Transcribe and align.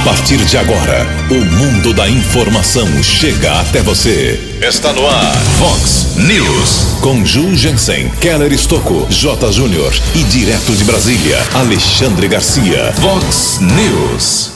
A 0.00 0.02
partir 0.02 0.38
de 0.38 0.56
agora, 0.56 1.06
o 1.30 1.44
mundo 1.44 1.92
da 1.92 2.08
informação 2.08 3.02
chega 3.02 3.60
até 3.60 3.82
você. 3.82 4.58
Está 4.66 4.94
no 4.94 5.06
ar, 5.06 5.36
Fox 5.58 6.16
News. 6.16 6.98
Com 7.02 7.22
Ju 7.22 7.54
Jensen, 7.54 8.08
Keller 8.18 8.50
Estocco, 8.50 9.06
J. 9.10 9.52
Júnior 9.52 9.92
e 10.14 10.22
direto 10.24 10.74
de 10.74 10.84
Brasília, 10.84 11.36
Alexandre 11.52 12.28
Garcia. 12.28 12.94
Fox 12.94 13.60
News. 13.60 14.52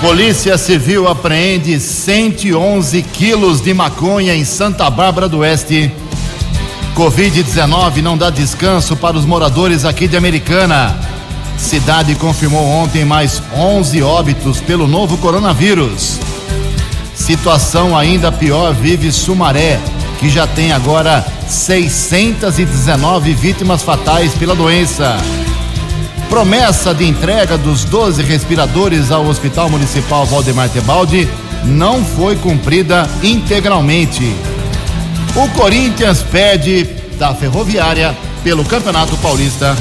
Polícia 0.00 0.56
Civil 0.56 1.08
apreende 1.08 1.80
111 1.80 3.02
quilos 3.02 3.60
de 3.60 3.74
maconha 3.74 4.36
em 4.36 4.44
Santa 4.44 4.88
Bárbara 4.88 5.28
do 5.28 5.38
Oeste. 5.38 5.90
Covid-19 6.94 7.96
não 8.02 8.16
dá 8.16 8.30
descanso 8.30 8.94
para 8.94 9.16
os 9.16 9.24
moradores 9.24 9.84
aqui 9.84 10.06
de 10.06 10.16
Americana. 10.16 10.96
Cidade 11.62 12.16
confirmou 12.16 12.66
ontem 12.66 13.04
mais 13.04 13.40
11 13.56 14.02
óbitos 14.02 14.60
pelo 14.60 14.86
novo 14.86 15.16
coronavírus. 15.16 16.18
Situação 17.14 17.96
ainda 17.96 18.32
pior 18.32 18.74
vive 18.74 19.12
Sumaré, 19.12 19.80
que 20.18 20.28
já 20.28 20.46
tem 20.46 20.72
agora 20.72 21.24
619 21.48 23.32
vítimas 23.32 23.80
fatais 23.80 24.34
pela 24.34 24.56
doença. 24.56 25.16
Promessa 26.28 26.92
de 26.92 27.06
entrega 27.06 27.56
dos 27.56 27.84
12 27.84 28.22
respiradores 28.22 29.10
ao 29.12 29.24
Hospital 29.24 29.70
Municipal 29.70 30.26
Valdemar 30.26 30.68
Tebaldi 30.68 31.28
não 31.64 32.04
foi 32.04 32.34
cumprida 32.36 33.08
integralmente. 33.22 34.34
O 35.36 35.48
Corinthians 35.50 36.22
pede 36.22 36.84
da 37.18 37.32
Ferroviária 37.32 38.14
pelo 38.42 38.64
Campeonato 38.64 39.16
Paulista. 39.18 39.76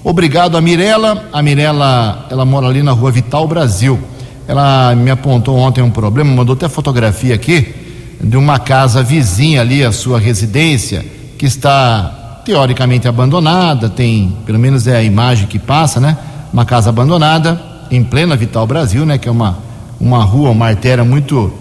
Obrigado 0.05 0.59
a 0.59 0.61
Mirela. 0.61 1.31
A 1.33 1.43
Mirela, 1.43 2.27
ela 2.31 2.45
mora 2.45 2.67
ali 2.67 2.83
na 2.83 2.93
rua 2.93 3.11
Vital 3.11 3.49
Brasil. 3.49 3.99
Ela 4.47 4.95
me 4.95 5.11
apontou 5.11 5.57
ontem 5.57 5.81
um 5.81 5.91
problema, 5.91 6.31
mandou 6.31 6.55
até 6.55 6.69
fotografia 6.69 7.35
aqui 7.35 7.75
de 8.23 8.37
uma 8.37 8.59
casa 8.59 9.03
vizinha 9.03 9.63
ali 9.63 9.83
à 9.83 9.91
sua 9.91 10.21
residência, 10.21 11.03
que 11.39 11.47
está 11.47 12.43
teoricamente 12.45 13.09
abandonada, 13.09 13.89
tem, 13.89 14.37
pelo 14.45 14.59
menos 14.59 14.87
é 14.87 14.97
a 14.97 15.03
imagem 15.03 15.47
que 15.47 15.59
passa, 15.59 15.99
né? 15.99 16.19
Uma 16.53 16.67
casa 16.67 16.91
abandonada 16.91 17.59
em 17.91 18.05
plena 18.05 18.37
Vital 18.37 18.67
Brasil, 18.67 19.07
né, 19.07 19.17
que 19.17 19.27
é 19.29 19.33
uma 19.33 19.57
uma 20.01 20.23
rua, 20.23 20.51
uma 20.51 20.67
artéria 20.67 21.05
muito 21.05 21.53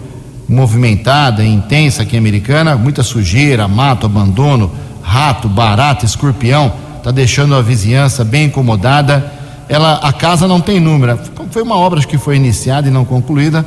movimentada, 0.46 1.42
intensa 1.42 2.02
aqui 2.02 2.16
Americana, 2.16 2.76
muita 2.76 3.02
sujeira, 3.02 3.66
mato, 3.66 4.04
abandono, 4.04 4.70
rato, 5.02 5.48
barata, 5.48 6.04
escorpião 6.04 6.83
está 7.04 7.10
deixando 7.10 7.54
a 7.54 7.60
vizinhança 7.60 8.24
bem 8.24 8.46
incomodada. 8.46 9.30
Ela, 9.68 9.96
a 9.96 10.10
casa 10.10 10.48
não 10.48 10.58
tem 10.58 10.80
número. 10.80 11.20
Foi 11.50 11.60
uma 11.60 11.76
obra 11.76 12.00
que 12.00 12.16
foi 12.16 12.36
iniciada 12.36 12.88
e 12.88 12.90
não 12.90 13.04
concluída, 13.04 13.62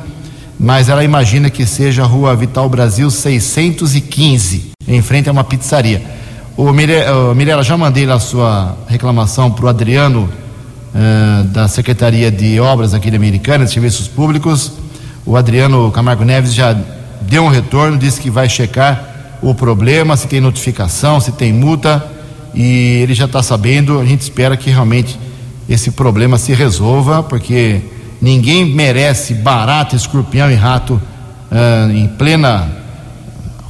mas 0.58 0.88
ela 0.88 1.04
imagina 1.04 1.48
que 1.48 1.64
seja 1.64 2.02
a 2.02 2.04
Rua 2.04 2.34
Vital 2.34 2.68
Brasil 2.68 3.08
615, 3.08 4.72
em 4.88 5.00
frente 5.02 5.28
a 5.28 5.32
uma 5.32 5.44
pizzaria. 5.44 6.02
O 6.56 6.72
Mirela, 6.72 7.62
já 7.62 7.76
mandei 7.76 8.06
lá 8.06 8.14
a 8.14 8.18
sua 8.18 8.76
reclamação 8.88 9.52
para 9.52 9.66
o 9.66 9.68
Adriano, 9.68 10.28
uh, 10.92 11.44
da 11.44 11.68
Secretaria 11.68 12.32
de 12.32 12.58
Obras 12.58 12.92
aqui 12.92 13.08
de 13.08 13.16
Americana, 13.16 13.64
de 13.64 13.70
Serviços 13.70 14.08
Públicos. 14.08 14.72
O 15.24 15.36
Adriano 15.36 15.92
Camargo 15.92 16.24
Neves 16.24 16.52
já 16.52 16.76
deu 17.20 17.44
um 17.44 17.48
retorno, 17.48 17.96
disse 17.96 18.20
que 18.20 18.30
vai 18.30 18.48
checar 18.48 19.38
o 19.40 19.54
problema, 19.54 20.16
se 20.16 20.26
tem 20.26 20.40
notificação, 20.40 21.20
se 21.20 21.30
tem 21.30 21.52
multa 21.52 22.17
e 22.54 23.00
ele 23.02 23.14
já 23.14 23.24
está 23.24 23.42
sabendo. 23.42 23.98
A 23.98 24.04
gente 24.04 24.22
espera 24.22 24.56
que 24.56 24.70
realmente 24.70 25.18
esse 25.68 25.90
problema 25.90 26.38
se 26.38 26.52
resolva, 26.52 27.22
porque 27.22 27.80
ninguém 28.20 28.64
merece 28.64 29.34
barata, 29.34 29.94
escorpião 29.94 30.50
e 30.50 30.54
rato 30.54 30.94
uh, 30.94 31.90
em 31.90 32.08
plena 32.08 32.68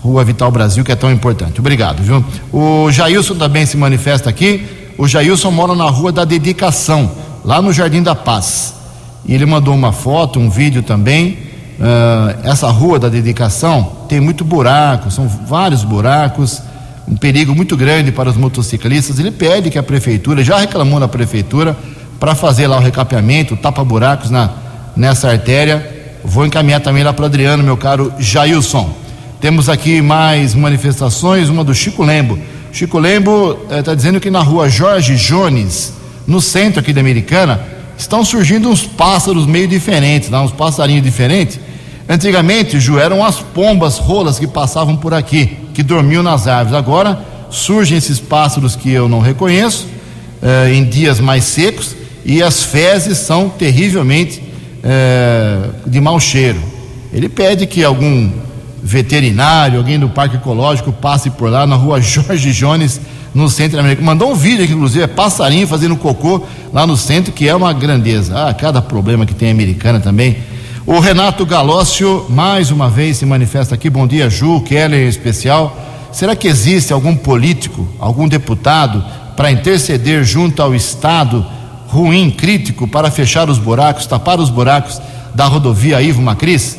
Rua 0.03 0.25
Vital 0.25 0.51
Brasil, 0.51 0.85
que 0.85 0.93
é 0.93 0.97
tão 0.97 1.11
importante. 1.11 1.61
Obrigado, 1.61 2.03
viu? 2.03 2.25
O 2.53 2.91
Jailson 2.91 3.35
também 3.35 3.67
se 3.67 3.77
manifesta 3.77 4.31
aqui. 4.31 4.65
O 4.97 5.07
Jailson 5.07 5.51
mora 5.51 5.75
na 5.75 5.85
Rua 5.91 6.13
da 6.13 6.25
Dedicação, 6.25 7.11
lá 7.45 7.61
no 7.61 7.73
Jardim 7.73 8.03
da 8.03 8.15
Paz. 8.15 8.75
E 9.27 9.35
ele 9.35 9.45
mandou 9.45 9.75
uma 9.75 9.93
foto, 9.93 10.39
um 10.39 10.49
vídeo 10.49 10.83
também. 10.83 11.39
Uh, 11.79 12.49
essa 12.49 12.69
Rua 12.71 12.99
da 12.99 13.09
Dedicação 13.09 13.93
tem 14.09 14.21
muito 14.21 14.45
buraco, 14.45 15.11
são 15.11 15.29
vários 15.29 15.85
buracos 15.85 16.63
um 17.11 17.17
perigo 17.17 17.55
muito 17.55 17.77
grande 17.77 18.13
para 18.13 18.29
os 18.29 18.37
motociclistas. 18.37 19.19
Ele 19.19 19.31
pede 19.31 19.71
que 19.71 19.79
a 19.79 19.83
prefeitura, 19.83 20.45
já 20.45 20.59
reclamou 20.59 21.01
na 21.01 21.09
prefeitura, 21.09 21.77
para 22.21 22.35
fazer 22.35 22.67
lá 22.67 22.77
o 22.77 22.81
recapeamento, 22.81 23.57
tapa-buracos 23.57 24.31
nessa 24.97 25.31
artéria. 25.31 26.19
Vou 26.23 26.45
encaminhar 26.45 26.81
também 26.81 27.03
lá 27.03 27.13
para 27.13 27.23
o 27.23 27.27
Adriano, 27.27 27.63
meu 27.63 27.77
caro 27.77 28.13
Jailson. 28.19 28.93
Temos 29.41 29.69
aqui 29.69 30.03
mais 30.03 30.55
manifestações, 30.55 31.49
uma 31.49 31.65
do 31.65 31.75
Chico 31.75 32.03
Lembo. 32.03 32.39
Chico 32.73 32.99
Lembo 32.99 33.59
está 33.71 33.93
eh, 33.93 33.97
dizendo 33.97 34.21
que 34.21 34.31
na 34.31 34.43
rua 34.43 34.69
Jorge 34.69 35.17
Jones, 35.17 35.95
no 36.27 36.41
centro 36.41 36.81
aqui 36.81 36.93
da 36.93 37.01
Americana, 37.01 37.61
estão 37.97 38.25
surgindo 38.25 38.69
uns 38.69 38.85
pássaros 38.85 39.47
meio 39.47 39.69
diferentes, 39.69 40.29
lá, 40.29 40.43
uns 40.43 40.53
passarinhos 40.53 41.03
diferentes. 41.03 41.59
Antigamente, 42.09 42.81
Ju, 42.81 42.99
eram 42.99 43.23
as 43.23 43.37
pombas 43.41 43.99
rolas 43.99 44.39
que 44.39 44.47
passavam 44.47 44.97
por 44.97 45.13
aqui 45.13 45.59
que 45.75 45.83
dormiam 45.83 46.23
nas 46.23 46.47
árvores. 46.47 46.79
Agora 46.79 47.21
surgem 47.51 47.99
esses 47.99 48.19
pássaros 48.19 48.75
que 48.75 48.91
eu 48.91 49.09
não 49.09 49.21
reconheço 49.21 49.87
eh, 50.43 50.73
em 50.73 50.85
dias 50.85 51.21
mais 51.21 51.45
secos 51.45 51.95
e 52.25 52.43
as 52.43 52.63
fezes 52.63 53.19
são 53.19 53.49
terrivelmente 53.49 54.43
eh, 54.83 55.69
de 55.87 56.01
mau 56.01 56.19
cheiro. 56.19 56.61
Ele 57.13 57.29
pede 57.29 57.67
que 57.67 57.85
algum 57.85 58.31
veterinário, 58.83 59.79
alguém 59.79 59.99
do 59.99 60.09
Parque 60.09 60.37
Ecológico 60.37 60.93
passe 60.93 61.29
por 61.31 61.51
lá 61.51 61.67
na 61.67 61.77
rua 61.77 62.01
Jorge 62.03 62.53
Jones, 62.53 63.01
no 63.35 63.51
centro 63.51 63.79
América. 63.79 64.03
Mandou 64.03 64.33
um 64.33 64.35
vídeo 64.35 64.65
aqui, 64.65 64.73
inclusive, 64.73 65.05
é 65.05 65.07
passarinho 65.07 65.67
fazendo 65.67 65.95
cocô 65.97 66.43
lá 66.73 66.87
no 66.87 66.97
centro, 66.97 67.33
que 67.33 67.47
é 67.47 67.55
uma 67.55 67.73
grandeza. 67.73 68.49
Ah, 68.49 68.55
cada 68.55 68.81
problema 68.81 69.27
que 69.27 69.35
tem 69.35 69.51
americana 69.51 70.01
também. 70.01 70.39
O 70.91 71.01
Renato 71.01 71.45
Galócio, 71.45 72.25
mais 72.31 72.71
uma 72.71 72.89
vez, 72.89 73.19
se 73.19 73.27
manifesta 73.27 73.75
aqui. 73.75 73.91
Bom 73.91 74.07
dia, 74.07 74.31
Ju, 74.31 74.63
Keller 74.63 75.05
em 75.05 75.07
especial. 75.07 75.77
Será 76.11 76.35
que 76.35 76.49
existe 76.49 76.95
algum 76.95 77.15
político, 77.15 77.87
algum 77.99 78.27
deputado, 78.27 79.05
para 79.37 79.53
interceder 79.53 80.25
junto 80.25 80.63
ao 80.63 80.75
Estado 80.75 81.45
ruim, 81.89 82.31
crítico, 82.31 82.89
para 82.89 83.11
fechar 83.11 83.51
os 83.51 83.59
buracos, 83.59 84.07
tapar 84.07 84.41
os 84.41 84.49
buracos 84.49 84.99
da 85.35 85.45
rodovia 85.45 86.01
Ivo 86.01 86.23
Macris? 86.23 86.79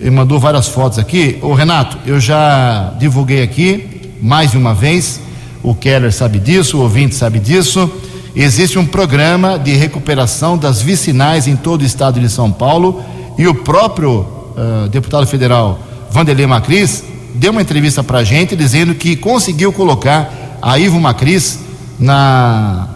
Ele 0.00 0.10
mandou 0.10 0.40
várias 0.40 0.66
fotos 0.66 0.98
aqui. 0.98 1.38
Ô 1.40 1.54
Renato, 1.54 1.96
eu 2.04 2.18
já 2.18 2.92
divulguei 2.98 3.40
aqui 3.40 4.10
mais 4.20 4.56
uma 4.56 4.74
vez. 4.74 5.20
O 5.62 5.76
Keller 5.76 6.12
sabe 6.12 6.40
disso, 6.40 6.78
o 6.78 6.82
ouvinte 6.82 7.14
sabe 7.14 7.38
disso. 7.38 7.88
Existe 8.34 8.80
um 8.80 8.84
programa 8.84 9.56
de 9.60 9.74
recuperação 9.74 10.58
das 10.58 10.82
vicinais 10.82 11.46
em 11.46 11.54
todo 11.54 11.82
o 11.82 11.84
estado 11.84 12.18
de 12.18 12.28
São 12.28 12.50
Paulo 12.50 13.13
e 13.36 13.46
o 13.46 13.54
próprio 13.54 14.20
uh, 14.20 14.88
deputado 14.88 15.26
federal 15.26 15.78
Vanderlei 16.10 16.46
Macris 16.46 17.02
deu 17.34 17.50
uma 17.50 17.62
entrevista 17.62 18.02
para 18.02 18.18
a 18.18 18.24
gente 18.24 18.54
dizendo 18.54 18.94
que 18.94 19.16
conseguiu 19.16 19.72
colocar 19.72 20.58
a 20.62 20.78
Ivo 20.78 21.00
Macris 21.00 21.58
na, 21.98 22.88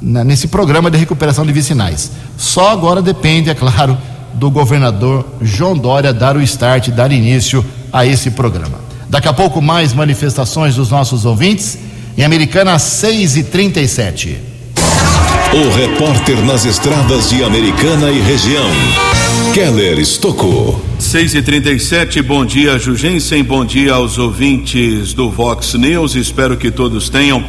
na, 0.00 0.22
nesse 0.22 0.48
programa 0.48 0.90
de 0.90 0.98
recuperação 0.98 1.46
de 1.46 1.52
vicinais. 1.52 2.12
Só 2.36 2.70
agora 2.70 3.00
depende, 3.00 3.48
é 3.48 3.54
claro, 3.54 3.96
do 4.34 4.50
governador 4.50 5.24
João 5.40 5.76
Dória 5.76 6.12
dar 6.12 6.36
o 6.36 6.42
start, 6.42 6.90
dar 6.90 7.10
início 7.10 7.64
a 7.92 8.04
esse 8.04 8.30
programa. 8.30 8.78
Daqui 9.08 9.28
a 9.28 9.32
pouco 9.32 9.62
mais 9.62 9.94
manifestações 9.94 10.74
dos 10.74 10.90
nossos 10.90 11.24
ouvintes. 11.24 11.78
Em 12.18 12.24
Americana 12.24 12.78
6 12.78 13.36
e 13.36 13.44
37 13.44 14.55
O 15.54 15.70
repórter 15.74 16.44
nas 16.44 16.64
estradas 16.66 17.30
de 17.30 17.42
Americana 17.42 18.10
e 18.10 18.20
região, 18.20 18.68
Keller 19.54 19.98
Estocou. 19.98 20.80
6 20.98 21.36
e 21.36 21.42
37 21.42 22.20
bom 22.20 22.44
dia, 22.44 22.78
Jugensen, 22.78 23.42
bom 23.44 23.64
dia 23.64 23.94
aos 23.94 24.18
ouvintes 24.18 25.14
do 25.14 25.30
Vox 25.30 25.74
News. 25.74 26.14
Espero 26.14 26.56
que 26.56 26.70
todos 26.70 27.08
tenham 27.08 27.44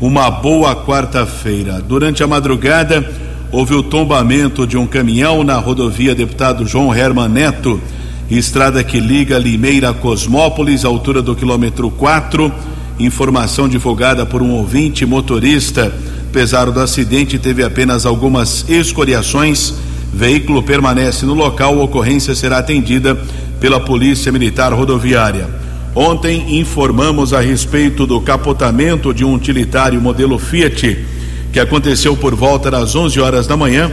uma 0.00 0.30
boa 0.30 0.74
quarta-feira. 0.74 1.80
Durante 1.80 2.22
a 2.22 2.26
madrugada, 2.26 3.08
houve 3.52 3.74
o 3.74 3.82
tombamento 3.82 4.66
de 4.66 4.76
um 4.76 4.86
caminhão 4.86 5.44
na 5.44 5.56
rodovia 5.56 6.14
Deputado 6.14 6.66
João 6.66 6.94
Herman 6.94 7.28
Neto, 7.28 7.80
estrada 8.28 8.82
que 8.82 8.98
liga 8.98 9.38
Limeira 9.38 9.90
a 9.90 9.94
Cosmópolis, 9.94 10.84
altura 10.84 11.22
do 11.22 11.34
quilômetro 11.34 11.90
4. 11.90 12.52
Informação 12.98 13.68
divulgada 13.68 14.26
por 14.26 14.42
um 14.42 14.50
ouvinte 14.50 15.06
motorista. 15.06 15.94
Apesar 16.36 16.70
do 16.70 16.80
acidente, 16.80 17.38
teve 17.38 17.64
apenas 17.64 18.04
algumas 18.04 18.68
escoriações. 18.68 19.72
Veículo 20.12 20.62
permanece 20.62 21.24
no 21.24 21.32
local, 21.32 21.78
ocorrência 21.78 22.34
será 22.34 22.58
atendida 22.58 23.18
pela 23.58 23.80
Polícia 23.80 24.30
Militar 24.30 24.70
Rodoviária. 24.74 25.48
Ontem 25.94 26.58
informamos 26.60 27.32
a 27.32 27.40
respeito 27.40 28.06
do 28.06 28.20
capotamento 28.20 29.14
de 29.14 29.24
um 29.24 29.32
utilitário 29.32 29.98
modelo 29.98 30.38
Fiat 30.38 31.06
que 31.50 31.58
aconteceu 31.58 32.14
por 32.14 32.34
volta 32.34 32.70
das 32.70 32.94
11 32.94 33.18
horas 33.18 33.46
da 33.46 33.56
manhã, 33.56 33.90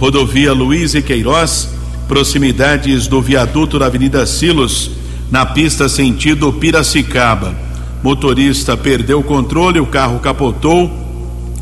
rodovia 0.00 0.52
Luiz 0.52 0.96
e 0.96 1.00
Queiroz, 1.00 1.68
proximidades 2.08 3.06
do 3.06 3.22
viaduto 3.22 3.78
da 3.78 3.86
Avenida 3.86 4.26
Silos, 4.26 4.90
na 5.30 5.46
pista 5.46 5.88
sentido 5.88 6.52
Piracicaba. 6.54 7.54
Motorista 8.02 8.76
perdeu 8.76 9.20
o 9.20 9.22
controle, 9.22 9.78
o 9.78 9.86
carro 9.86 10.18
capotou. 10.18 11.03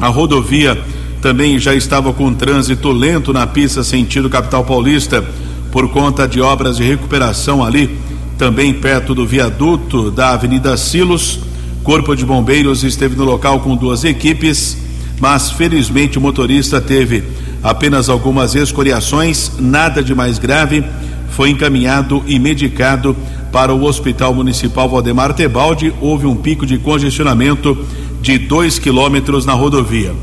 A 0.03 0.09
rodovia 0.09 0.79
também 1.23 1.59
já 1.59 1.75
estava 1.75 2.13
com 2.13 2.35
trânsito 2.35 2.91
lento 2.93 3.33
na 3.33 3.47
pista 3.47 3.83
sentido 3.83 4.29
capital 4.29 4.65
paulista 4.65 5.25
por 5.71 5.89
conta 5.89 6.29
de 6.29 6.43
obras 6.43 6.77
de 6.77 6.83
recuperação 6.83 7.65
ali, 7.65 7.99
também 8.37 8.75
perto 8.75 9.15
do 9.15 9.27
viaduto 9.27 10.11
da 10.11 10.35
Avenida 10.35 10.77
Silos. 10.77 11.41
Corpo 11.83 12.15
de 12.15 12.27
Bombeiros 12.27 12.85
esteve 12.85 13.17
no 13.17 13.25
local 13.25 13.61
com 13.61 13.75
duas 13.75 14.05
equipes 14.05 14.77
mas 15.23 15.53
felizmente 15.53 16.19
o 16.19 16.21
motorista 16.21 16.81
teve 16.81 17.23
apenas 17.63 18.09
algumas 18.09 18.57
escoriações, 18.57 19.53
nada 19.57 20.03
de 20.03 20.17
mais 20.17 20.37
grave. 20.37 20.85
Foi 21.31 21.49
encaminhado 21.49 22.25
e 22.27 22.41
medicado 22.41 23.17
para 23.53 23.73
o 23.73 23.85
Hospital 23.85 24.35
Municipal 24.35 24.89
Valdemar 24.89 25.33
Tebaldi. 25.33 25.95
Houve 26.01 26.27
um 26.27 26.35
pico 26.35 26.67
de 26.67 26.77
congestionamento 26.77 27.79
de 28.23 28.39
dois 28.39 28.79
quilômetros 28.79 29.45
na 29.45 29.53
rodovia. 29.53 30.15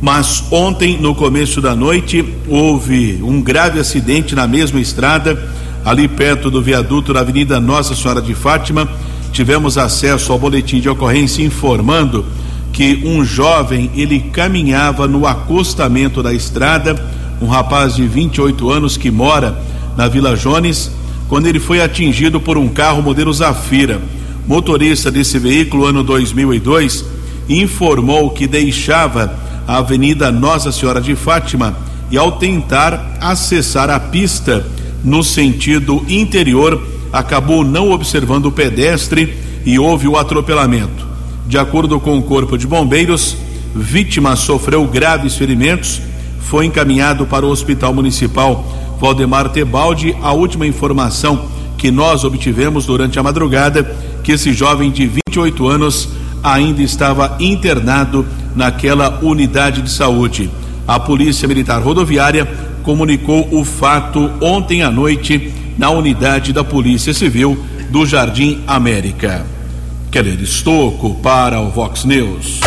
Mas 0.00 0.44
ontem, 0.52 0.96
no 0.98 1.14
começo 1.14 1.60
da 1.60 1.74
noite, 1.74 2.24
houve 2.46 3.18
um 3.22 3.40
grave 3.40 3.80
acidente 3.80 4.34
na 4.34 4.46
mesma 4.46 4.78
estrada, 4.78 5.50
ali 5.84 6.06
perto 6.06 6.50
do 6.50 6.62
viaduto 6.62 7.12
da 7.12 7.20
Avenida 7.20 7.58
Nossa 7.58 7.96
Senhora 7.96 8.22
de 8.22 8.34
Fátima. 8.34 8.86
Tivemos 9.32 9.76
acesso 9.76 10.30
ao 10.30 10.38
boletim 10.38 10.78
de 10.78 10.88
ocorrência 10.88 11.42
informando 11.42 12.24
que 12.72 13.02
um 13.04 13.24
jovem 13.24 13.90
ele 13.96 14.20
caminhava 14.20 15.08
no 15.08 15.26
acostamento 15.26 16.22
da 16.22 16.32
estrada, 16.32 16.94
um 17.40 17.46
rapaz 17.46 17.96
de 17.96 18.06
28 18.06 18.70
anos 18.70 18.96
que 18.96 19.10
mora 19.10 19.58
na 19.96 20.06
Vila 20.06 20.36
Jones, 20.36 20.92
quando 21.28 21.46
ele 21.46 21.58
foi 21.58 21.82
atingido 21.82 22.40
por 22.40 22.56
um 22.56 22.68
carro 22.68 23.02
modelo 23.02 23.32
Zafira. 23.32 24.00
Motorista 24.46 25.10
desse 25.10 25.38
veículo, 25.38 25.86
ano 25.86 26.04
2002, 26.04 27.17
informou 27.48 28.30
que 28.30 28.46
deixava 28.46 29.38
a 29.66 29.78
Avenida 29.78 30.30
Nossa 30.30 30.70
Senhora 30.72 31.00
de 31.00 31.14
Fátima 31.14 31.76
e, 32.10 32.16
ao 32.16 32.32
tentar 32.32 33.18
acessar 33.20 33.90
a 33.90 34.00
pista 34.00 34.66
no 35.04 35.22
sentido 35.22 36.04
interior, 36.08 36.82
acabou 37.12 37.64
não 37.64 37.90
observando 37.90 38.46
o 38.46 38.52
pedestre 38.52 39.36
e 39.64 39.78
houve 39.78 40.08
o 40.08 40.16
atropelamento. 40.16 41.06
De 41.46 41.58
acordo 41.58 41.98
com 41.98 42.18
o 42.18 42.22
Corpo 42.22 42.58
de 42.58 42.66
Bombeiros, 42.66 43.36
vítima 43.74 44.36
sofreu 44.36 44.84
graves 44.86 45.36
ferimentos, 45.36 46.00
foi 46.40 46.66
encaminhado 46.66 47.26
para 47.26 47.46
o 47.46 47.50
Hospital 47.50 47.92
Municipal 47.92 48.64
Valdemar 48.98 49.50
Tebaldi. 49.50 50.16
A 50.22 50.32
última 50.32 50.66
informação 50.66 51.46
que 51.76 51.90
nós 51.90 52.24
obtivemos 52.24 52.86
durante 52.86 53.18
a 53.18 53.22
madrugada 53.22 53.84
que 54.24 54.32
esse 54.32 54.52
jovem 54.52 54.90
de 54.90 55.06
28 55.06 55.68
anos 55.68 56.08
ainda 56.42 56.82
estava 56.82 57.36
internado 57.40 58.26
naquela 58.54 59.18
unidade 59.22 59.82
de 59.82 59.90
saúde. 59.90 60.50
A 60.86 60.98
Polícia 60.98 61.46
Militar 61.46 61.82
Rodoviária 61.82 62.46
comunicou 62.82 63.48
o 63.52 63.64
fato 63.64 64.30
ontem 64.40 64.82
à 64.82 64.90
noite 64.90 65.52
na 65.76 65.90
unidade 65.90 66.52
da 66.52 66.64
Polícia 66.64 67.12
Civil 67.12 67.62
do 67.90 68.06
Jardim 68.06 68.62
América. 68.66 69.44
Keller 70.10 70.40
Estocco 70.40 71.14
para 71.16 71.60
o 71.60 71.70
Vox 71.70 72.04
News. 72.04 72.60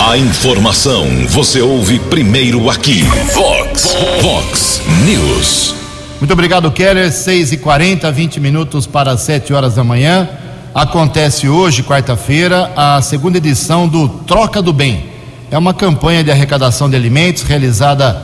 A 0.00 0.16
informação 0.16 1.06
você 1.28 1.60
ouve 1.60 1.98
primeiro 1.98 2.68
aqui. 2.68 3.02
Vox, 3.34 3.96
Vox 4.20 4.82
News. 5.04 5.74
Muito 6.18 6.32
obrigado, 6.32 6.70
Keller. 6.70 7.12
6 7.12 7.52
e 7.52 7.56
40 7.56 8.10
20 8.10 8.40
minutos 8.40 8.86
para 8.86 9.16
7 9.16 9.52
horas 9.52 9.74
da 9.74 9.84
manhã. 9.84 10.28
Acontece 10.74 11.48
hoje, 11.48 11.82
quarta-feira, 11.82 12.70
a 12.76 13.02
segunda 13.02 13.38
edição 13.38 13.88
do 13.88 14.08
Troca 14.08 14.62
do 14.62 14.72
Bem. 14.72 15.04
É 15.50 15.58
uma 15.58 15.74
campanha 15.74 16.22
de 16.22 16.30
arrecadação 16.30 16.88
de 16.88 16.94
alimentos 16.94 17.42
realizada 17.42 18.22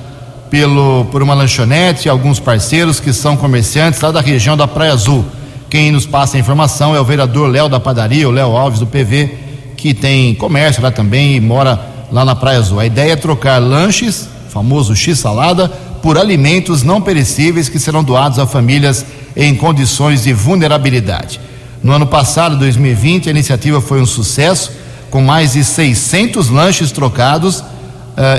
pelo, 0.49 1.07
por 1.07 1.25
uma 1.25 1.35
lanchonete 1.35 2.07
e 2.07 2.09
alguns 2.09 2.39
parceiros 2.39 3.01
que 3.01 3.13
são 3.13 3.37
comerciantes 3.37 4.01
lá 4.01 4.13
da 4.13 4.21
região 4.21 4.57
da 4.57 4.69
Praia 4.69 4.93
Azul. 4.93 5.25
Quem 5.69 5.91
nos 5.91 6.07
passa 6.07 6.37
a 6.37 6.41
informação 6.41 6.95
é 6.95 7.01
o 7.01 7.05
vereador 7.05 7.51
Léo 7.51 7.69
da 7.69 7.81
Padaria, 7.81 8.29
o 8.29 8.33
Léo 8.33 8.57
Alves 8.57 8.79
do 8.79 8.87
PV, 8.87 9.29
que 9.77 9.93
tem 9.93 10.33
comércio 10.37 10.81
lá 10.81 10.93
também 10.93 11.35
e 11.35 11.41
mora 11.41 11.81
lá 12.13 12.25
na 12.25 12.37
Praia 12.37 12.59
Azul. 12.59 12.79
A 12.79 12.87
ideia 12.87 13.15
é 13.15 13.17
trocar 13.17 13.59
lanches, 13.59 14.29
famoso 14.51 14.95
X-salada, 14.95 15.69
por 16.01 16.17
alimentos 16.17 16.85
não 16.85 17.03
perecíveis 17.03 17.69
que 17.69 17.81
serão 17.81 18.05
doados 18.05 18.39
a 18.39 18.47
famílias 18.47 19.05
em 19.35 19.53
condições 19.53 20.23
de 20.23 20.33
vulnerabilidade. 20.33 21.41
No 21.87 21.93
ano 21.93 22.07
passado, 22.09 22.57
2020, 22.57 23.29
a 23.29 23.31
iniciativa 23.31 23.81
foi 23.81 24.03
um 24.03 24.07
sucesso, 24.07 24.73
com 25.09 25.23
mais 25.23 25.53
de 25.53 25.63
600 25.63 26.49
lanches 26.49 26.91
trocados 26.91 27.61
uh, 27.61 27.65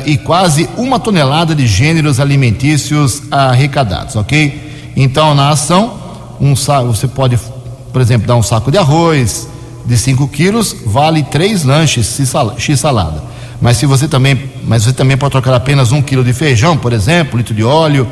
e 0.06 0.18
quase 0.18 0.68
uma 0.76 1.00
tonelada 1.00 1.56
de 1.56 1.66
gêneros 1.66 2.20
alimentícios 2.20 3.24
arrecadados, 3.32 4.18
ok? 4.18 4.92
Então, 4.98 5.34
na 5.34 5.48
ação, 5.48 5.94
um 6.42 6.54
você 6.56 7.08
pode, 7.08 7.40
por 7.94 8.02
exemplo, 8.02 8.28
dar 8.28 8.36
um 8.36 8.44
saco 8.44 8.70
de 8.70 8.78
arroz 8.78 9.48
de 9.86 9.98
5 9.98 10.28
quilos, 10.28 10.76
vale 10.86 11.24
três 11.24 11.64
lanches 11.64 12.20
X 12.58 12.80
salada. 12.82 13.24
Mas 13.62 13.78
se 13.78 13.86
você 13.86 14.10
também, 14.10 14.38
mas 14.68 14.84
você 14.84 14.92
também 14.92 15.16
pode 15.16 15.32
trocar 15.32 15.54
apenas 15.54 15.94
um 15.94 16.02
quilo 16.02 16.22
de 16.22 16.34
feijão, 16.34 16.76
por 16.76 16.92
exemplo, 16.92 17.38
litro 17.38 17.56
de 17.56 17.64
óleo, 17.64 18.10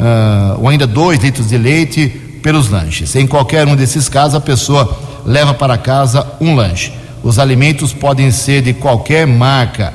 uh, 0.00 0.58
ou 0.58 0.66
ainda 0.66 0.86
dois 0.86 1.18
litros 1.18 1.50
de 1.50 1.58
leite 1.58 2.27
pelos 2.42 2.68
lanches. 2.68 3.14
Em 3.16 3.26
qualquer 3.26 3.66
um 3.66 3.76
desses 3.76 4.08
casos, 4.08 4.34
a 4.34 4.40
pessoa 4.40 4.96
leva 5.24 5.54
para 5.54 5.76
casa 5.76 6.26
um 6.40 6.54
lanche. 6.54 6.92
Os 7.22 7.38
alimentos 7.38 7.92
podem 7.92 8.30
ser 8.30 8.62
de 8.62 8.72
qualquer 8.72 9.26
marca. 9.26 9.92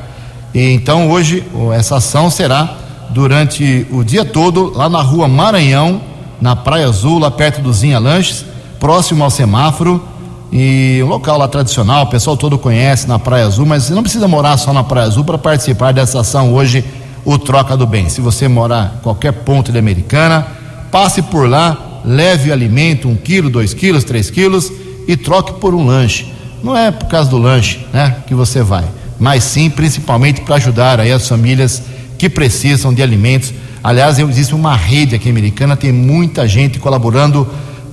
Então 0.53 1.09
hoje 1.09 1.43
essa 1.75 1.97
ação 1.97 2.29
será 2.29 2.77
durante 3.09 3.87
o 3.91 4.03
dia 4.03 4.25
todo 4.25 4.71
lá 4.75 4.87
na 4.89 5.01
rua 5.01 5.27
Maranhão, 5.27 6.01
na 6.41 6.55
Praia 6.55 6.87
Azul, 6.87 7.19
lá 7.19 7.31
perto 7.31 7.61
do 7.61 7.71
Zinha 7.71 7.99
Lanches, 7.99 8.45
próximo 8.79 9.23
ao 9.23 9.29
semáforo. 9.29 10.03
E 10.51 11.01
um 11.03 11.07
local 11.07 11.39
lá 11.39 11.47
tradicional, 11.47 12.03
o 12.03 12.07
pessoal 12.07 12.37
todo 12.37 12.59
conhece 12.59 13.07
na 13.07 13.17
Praia 13.17 13.45
Azul, 13.45 13.65
mas 13.65 13.83
você 13.83 13.93
não 13.95 14.03
precisa 14.03 14.27
morar 14.27 14.55
só 14.57 14.71
na 14.71 14.83
Praia 14.83 15.07
Azul 15.07 15.23
para 15.23 15.37
participar 15.37 15.91
dessa 15.91 16.19
ação 16.19 16.53
hoje, 16.53 16.85
o 17.25 17.39
Troca 17.39 17.75
do 17.75 17.87
Bem. 17.87 18.07
Se 18.09 18.21
você 18.21 18.47
morar 18.47 18.95
em 18.97 19.01
qualquer 19.01 19.31
ponto 19.31 19.71
de 19.71 19.79
Americana, 19.79 20.45
passe 20.91 21.23
por 21.23 21.49
lá, 21.49 21.75
leve 22.05 22.49
o 22.49 22.53
alimento, 22.53 23.07
um 23.07 23.15
quilo, 23.15 23.49
dois 23.49 23.73
quilos, 23.73 24.03
três 24.03 24.29
quilos, 24.29 24.71
e 25.07 25.17
troque 25.17 25.59
por 25.59 25.73
um 25.73 25.85
lanche. 25.85 26.31
Não 26.63 26.77
é 26.77 26.91
por 26.91 27.07
causa 27.07 27.29
do 27.29 27.37
lanche, 27.37 27.79
né, 27.91 28.17
que 28.25 28.33
você 28.33 28.61
vai, 28.61 28.85
mas 29.19 29.43
sim 29.43 29.69
principalmente 29.69 30.41
para 30.41 30.55
ajudar 30.55 30.99
aí 30.99 31.11
as 31.11 31.27
famílias 31.27 31.83
que 32.17 32.29
precisam 32.29 32.93
de 32.93 33.03
alimentos. 33.03 33.53
Aliás, 33.83 34.17
existe 34.17 34.55
uma 34.55 34.75
rede 34.75 35.13
aqui 35.13 35.29
americana, 35.29 35.75
tem 35.75 35.91
muita 35.91 36.47
gente 36.47 36.79
colaborando. 36.79 37.45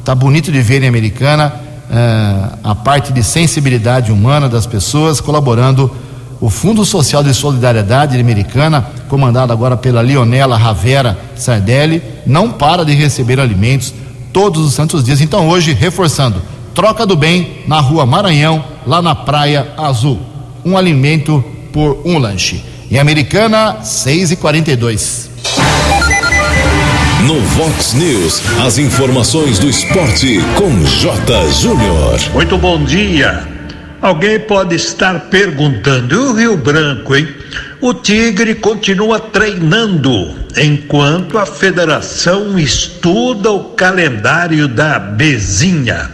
Tá 0.05 0.15
bonito 0.15 0.53
de 0.53 0.61
ver 0.63 0.83
em 0.85 0.89
Americana 0.89 1.53
uh, 1.91 2.59
a 2.63 2.75
parte 2.75 3.13
de 3.13 3.25
sensibilidade 3.25 4.13
humana 4.13 4.49
das 4.49 4.67
pessoas 4.67 5.21
colaborando. 5.21 5.93
O 6.41 6.49
Fundo 6.49 6.87
Social 6.87 7.23
de 7.23 7.35
Solidariedade 7.35 8.19
Americana, 8.19 8.87
comandado 9.09 9.53
agora 9.53 9.77
pela 9.77 10.01
Leonela 10.01 10.57
Ravera 10.57 11.19
Sardelli, 11.37 12.03
não 12.27 12.51
para 12.51 12.83
de 12.83 12.95
receber 12.95 13.39
alimentos 13.39 13.93
todos 14.33 14.65
os 14.65 14.73
santos 14.73 15.05
dias. 15.05 15.21
Então, 15.21 15.49
hoje, 15.49 15.75
reforçando, 15.75 16.41
troca 16.75 17.05
do 17.05 17.15
bem 17.15 17.59
na 17.67 17.79
rua 17.79 18.07
Maranhão, 18.07 18.65
lá 18.87 19.03
na 19.03 19.15
Praia 19.15 19.75
Azul. 19.77 20.19
Um 20.65 20.79
alimento 20.79 21.45
por 21.75 22.01
um 22.07 22.17
lanche. 22.17 22.65
Em 22.91 22.99
Americana, 22.99 23.83
6 23.83 24.33
e 24.33 24.37
42 24.37 25.31
No 27.27 27.41
Vox 27.41 27.93
News, 27.93 28.43
as 28.65 28.79
informações 28.79 29.59
do 29.59 29.69
esporte 29.69 30.41
com 30.57 30.85
J. 30.85 31.51
Júnior. 31.53 32.19
Muito 32.33 32.57
bom 32.57 32.83
dia. 32.83 33.50
Alguém 34.03 34.41
pode 34.41 34.75
estar 34.77 35.29
perguntando, 35.29 36.15
e 36.15 36.19
o 36.19 36.33
Rio 36.33 36.57
Branco, 36.57 37.15
hein? 37.15 37.29
O 37.83 37.93
Tigre 37.93 38.55
continua 38.55 39.21
treinando 39.21 40.35
enquanto 40.57 41.37
a 41.37 41.45
federação 41.45 42.59
estuda 42.59 43.51
o 43.51 43.65
calendário 43.75 44.67
da 44.67 44.99
Bezinha. 44.99 46.11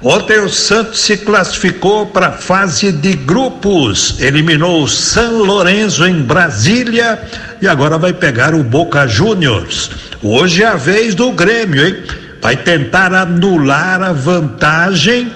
Ontem 0.00 0.38
o 0.38 0.48
Santos 0.48 1.00
se 1.00 1.16
classificou 1.16 2.06
para 2.06 2.28
a 2.28 2.32
fase 2.32 2.92
de 2.92 3.14
grupos, 3.14 4.20
eliminou 4.20 4.84
o 4.84 4.88
San 4.88 5.30
Lorenzo 5.30 6.06
em 6.06 6.22
Brasília 6.22 7.20
e 7.60 7.66
agora 7.66 7.98
vai 7.98 8.12
pegar 8.12 8.54
o 8.54 8.62
Boca 8.62 9.08
Juniors. 9.08 9.90
Hoje 10.22 10.62
é 10.62 10.66
a 10.66 10.76
vez 10.76 11.16
do 11.16 11.32
Grêmio, 11.32 11.84
hein? 11.84 11.96
Vai 12.40 12.56
tentar 12.56 13.12
anular 13.12 14.00
a 14.00 14.12
vantagem 14.12 15.32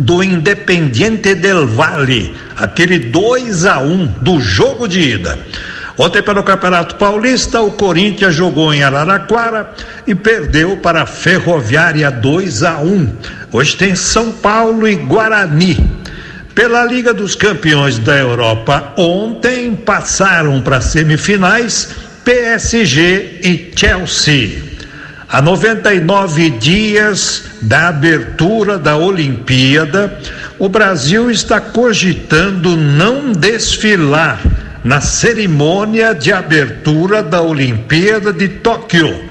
do 0.00 0.22
Independiente 0.22 1.34
del 1.34 1.66
Valle, 1.66 2.34
aquele 2.56 2.98
2 2.98 3.66
a 3.66 3.80
1 3.80 3.92
um 3.92 4.06
do 4.06 4.40
jogo 4.40 4.88
de 4.88 5.00
ida. 5.00 5.38
Ontem, 5.98 6.22
pelo 6.22 6.42
Campeonato 6.42 6.94
Paulista, 6.94 7.60
o 7.60 7.72
Corinthians 7.72 8.34
jogou 8.34 8.72
em 8.72 8.82
Araraquara 8.82 9.74
e 10.06 10.14
perdeu 10.14 10.78
para 10.78 11.02
a 11.02 11.06
Ferroviária 11.06 12.10
2 12.10 12.62
a 12.62 12.78
1. 12.78 13.12
Hoje 13.52 13.76
tem 13.76 13.94
São 13.94 14.32
Paulo 14.32 14.88
e 14.88 14.94
Guarani. 14.94 16.00
Pela 16.54 16.84
Liga 16.84 17.12
dos 17.12 17.34
Campeões 17.34 17.98
da 17.98 18.16
Europa, 18.16 18.94
ontem 18.96 19.74
passaram 19.74 20.62
para 20.62 20.80
semifinais 20.80 21.90
PSG 22.24 23.40
e 23.42 23.72
Chelsea. 23.76 24.69
A 25.32 25.40
99 25.40 26.50
dias 26.50 27.44
da 27.62 27.86
abertura 27.86 28.76
da 28.76 28.96
Olimpíada, 28.96 30.18
o 30.58 30.68
Brasil 30.68 31.30
está 31.30 31.60
cogitando 31.60 32.76
não 32.76 33.30
desfilar 33.30 34.40
na 34.82 35.00
cerimônia 35.00 36.16
de 36.16 36.32
abertura 36.32 37.22
da 37.22 37.40
Olimpíada 37.42 38.32
de 38.32 38.48
Tóquio. 38.48 39.24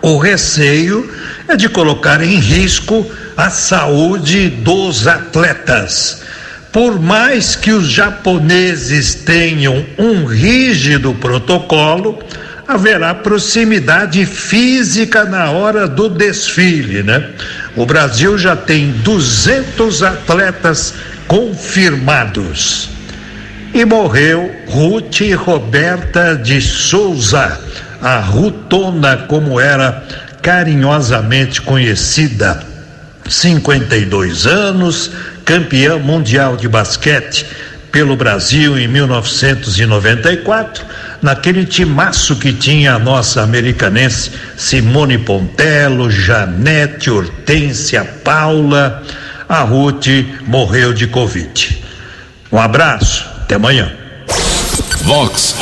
O 0.00 0.16
receio 0.16 1.10
é 1.48 1.56
de 1.56 1.68
colocar 1.68 2.22
em 2.22 2.38
risco 2.38 3.04
a 3.36 3.50
saúde 3.50 4.48
dos 4.48 5.08
atletas. 5.08 6.22
Por 6.70 7.00
mais 7.00 7.56
que 7.56 7.72
os 7.72 7.90
japoneses 7.90 9.16
tenham 9.16 9.84
um 9.98 10.24
rígido 10.24 11.12
protocolo, 11.14 12.22
haverá 12.66 13.14
proximidade 13.14 14.26
física 14.26 15.24
na 15.24 15.50
hora 15.50 15.86
do 15.86 16.08
desfile, 16.08 17.02
né? 17.02 17.30
O 17.76 17.86
Brasil 17.86 18.36
já 18.36 18.56
tem 18.56 18.90
200 18.90 20.02
atletas 20.02 20.94
confirmados 21.28 22.90
e 23.74 23.84
morreu 23.84 24.50
Ruth 24.68 25.20
Roberta 25.36 26.34
de 26.34 26.60
Souza, 26.62 27.60
a 28.00 28.18
Rutona, 28.20 29.18
como 29.28 29.60
era 29.60 30.02
carinhosamente 30.40 31.60
conhecida. 31.60 32.64
52 33.28 34.46
anos, 34.46 35.10
campeã 35.44 35.98
mundial 35.98 36.56
de 36.56 36.68
basquete 36.68 37.44
pelo 37.92 38.16
Brasil 38.16 38.78
em 38.78 38.86
1994, 38.88 40.84
naquele 41.22 41.64
timaço 41.64 42.36
que 42.36 42.52
tinha 42.52 42.94
a 42.94 42.98
nossa 42.98 43.42
americanense 43.42 44.30
Simone 44.56 45.18
Pontello, 45.18 46.10
Janete, 46.10 47.10
Hortência, 47.10 48.04
Paula. 48.24 49.02
A 49.48 49.60
Ruth 49.60 50.06
morreu 50.46 50.92
de 50.92 51.06
Covid. 51.06 51.82
Um 52.50 52.58
abraço 52.58 53.24
até 53.42 53.54
amanhã. 53.54 53.92
Vox 55.02 55.56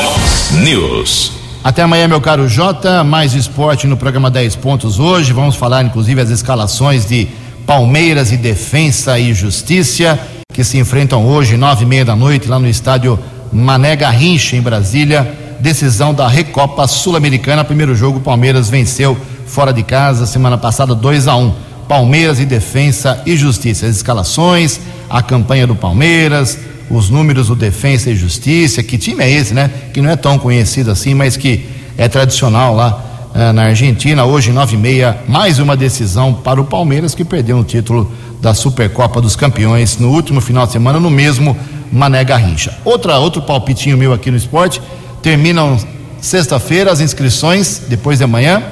News. 0.52 1.32
Até 1.62 1.82
amanhã, 1.82 2.08
meu 2.08 2.20
caro 2.20 2.48
Jota. 2.48 3.04
Mais 3.04 3.34
esporte 3.34 3.86
no 3.86 3.96
programa 3.96 4.30
10 4.30 4.56
Pontos 4.56 4.98
hoje. 4.98 5.32
Vamos 5.32 5.56
falar, 5.56 5.82
inclusive, 5.82 6.20
as 6.20 6.30
escalações 6.30 7.06
de 7.06 7.28
Palmeiras 7.66 8.32
e 8.32 8.36
Defensa 8.36 9.18
e 9.18 9.32
Justiça, 9.32 10.18
que 10.52 10.62
se 10.62 10.78
enfrentam 10.78 11.26
hoje, 11.26 11.56
nove 11.56 11.84
e 11.84 11.86
meia 11.86 12.04
da 12.04 12.14
noite, 12.14 12.48
lá 12.48 12.58
no 12.58 12.68
estádio 12.68 13.18
Mané 13.52 13.96
Garrincha, 13.96 14.56
em 14.56 14.60
Brasília. 14.60 15.43
Decisão 15.64 16.12
da 16.12 16.28
Recopa 16.28 16.86
Sul-Americana. 16.86 17.64
Primeiro 17.64 17.94
jogo, 17.94 18.20
Palmeiras 18.20 18.68
venceu 18.68 19.16
fora 19.46 19.72
de 19.72 19.82
casa 19.82 20.26
semana 20.26 20.58
passada 20.58 20.94
2 20.94 21.26
a 21.26 21.36
1 21.36 21.42
um. 21.42 21.54
Palmeiras 21.88 22.38
e 22.38 22.44
Defensa 22.44 23.22
e 23.24 23.34
Justiça. 23.34 23.86
As 23.86 23.96
escalações, 23.96 24.78
a 25.08 25.22
campanha 25.22 25.66
do 25.66 25.74
Palmeiras, 25.74 26.58
os 26.90 27.08
números 27.08 27.48
do 27.48 27.56
Defensa 27.56 28.10
e 28.10 28.14
Justiça. 28.14 28.82
Que 28.82 28.98
time 28.98 29.24
é 29.24 29.30
esse, 29.30 29.54
né? 29.54 29.70
Que 29.94 30.02
não 30.02 30.10
é 30.10 30.16
tão 30.16 30.38
conhecido 30.38 30.90
assim, 30.90 31.14
mas 31.14 31.34
que 31.34 31.66
é 31.96 32.08
tradicional 32.08 32.76
lá 32.76 33.02
uh, 33.34 33.52
na 33.54 33.62
Argentina. 33.62 34.22
Hoje, 34.22 34.52
nove 34.52 34.74
e 34.74 34.78
meia, 34.78 35.16
mais 35.26 35.58
uma 35.58 35.74
decisão 35.74 36.34
para 36.34 36.60
o 36.60 36.66
Palmeiras, 36.66 37.14
que 37.14 37.24
perdeu 37.24 37.58
o 37.58 37.64
título 37.64 38.12
da 38.38 38.52
Supercopa 38.52 39.18
dos 39.18 39.34
Campeões 39.34 39.96
no 39.96 40.10
último 40.10 40.42
final 40.42 40.66
de 40.66 40.72
semana, 40.72 41.00
no 41.00 41.08
mesmo 41.08 41.56
Mané 41.90 42.22
Garrincha. 42.22 42.76
Outra, 42.84 43.16
outro 43.16 43.40
palpitinho 43.40 43.96
meu 43.96 44.12
aqui 44.12 44.30
no 44.30 44.36
esporte. 44.36 44.78
Terminam 45.24 45.76
sexta-feira 46.20 46.92
as 46.92 47.00
inscrições, 47.00 47.82
depois 47.88 48.18
de 48.18 48.24
amanhã. 48.24 48.62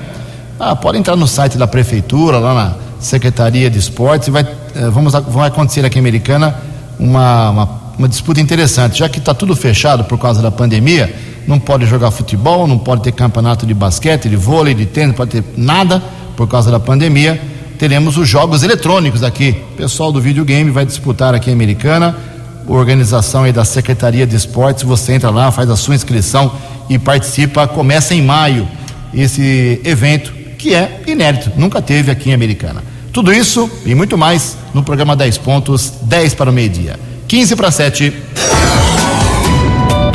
Ah, 0.60 0.76
pode 0.76 0.98
entrar 0.98 1.16
no 1.16 1.26
site 1.26 1.58
da 1.58 1.66
prefeitura, 1.66 2.38
lá 2.38 2.54
na 2.54 2.74
Secretaria 3.00 3.68
de 3.68 3.80
Esportes, 3.80 4.28
e 4.28 4.30
vai, 4.30 4.42
eh, 4.42 4.90
vamos, 4.90 5.12
vai 5.12 5.48
acontecer 5.48 5.84
aqui 5.84 5.98
em 5.98 6.00
Americana 6.00 6.54
uma, 7.00 7.50
uma 7.50 7.82
uma 7.98 8.08
disputa 8.08 8.40
interessante, 8.40 8.98
já 8.98 9.08
que 9.08 9.18
está 9.18 9.34
tudo 9.34 9.54
fechado 9.54 10.04
por 10.04 10.18
causa 10.18 10.40
da 10.42 10.50
pandemia, 10.50 11.14
não 11.46 11.58
pode 11.58 11.86
jogar 11.86 12.10
futebol, 12.10 12.66
não 12.66 12.78
pode 12.78 13.02
ter 13.02 13.12
campeonato 13.12 13.66
de 13.66 13.74
basquete, 13.74 14.28
de 14.28 14.36
vôlei, 14.36 14.74
de 14.74 14.86
tênis, 14.86 15.08
não 15.08 15.14
pode 15.14 15.30
ter 15.30 15.44
nada 15.56 16.02
por 16.36 16.48
causa 16.48 16.70
da 16.70 16.80
pandemia. 16.80 17.40
Teremos 17.78 18.16
os 18.16 18.28
jogos 18.28 18.62
eletrônicos 18.62 19.22
aqui. 19.22 19.56
O 19.72 19.76
pessoal 19.76 20.12
do 20.12 20.20
videogame 20.20 20.70
vai 20.70 20.86
disputar 20.86 21.34
aqui 21.34 21.50
em 21.50 21.52
Americana, 21.52 22.16
organização 22.66 23.44
aí 23.44 23.52
da 23.52 23.64
Secretaria 23.64 24.26
de 24.26 24.36
Esportes. 24.36 24.84
Você 24.84 25.12
entra 25.12 25.30
lá, 25.30 25.50
faz 25.50 25.68
a 25.70 25.76
sua 25.76 25.94
inscrição 25.94 26.52
e 26.88 26.98
participa. 26.98 27.66
Começa 27.66 28.14
em 28.14 28.22
maio 28.22 28.68
esse 29.14 29.80
evento 29.84 30.32
que 30.58 30.74
é 30.74 31.02
inédito, 31.06 31.50
nunca 31.56 31.82
teve 31.82 32.10
aqui 32.10 32.30
em 32.30 32.34
Americana. 32.34 32.84
Tudo 33.12 33.32
isso 33.32 33.70
e 33.84 33.94
muito 33.94 34.16
mais 34.16 34.56
no 34.72 34.82
programa 34.82 35.16
10 35.16 35.38
pontos, 35.38 35.92
10 36.02 36.34
para 36.34 36.50
o 36.50 36.52
meio-dia. 36.52 36.98
15 37.28 37.56
para 37.56 37.70
7. 37.70 38.12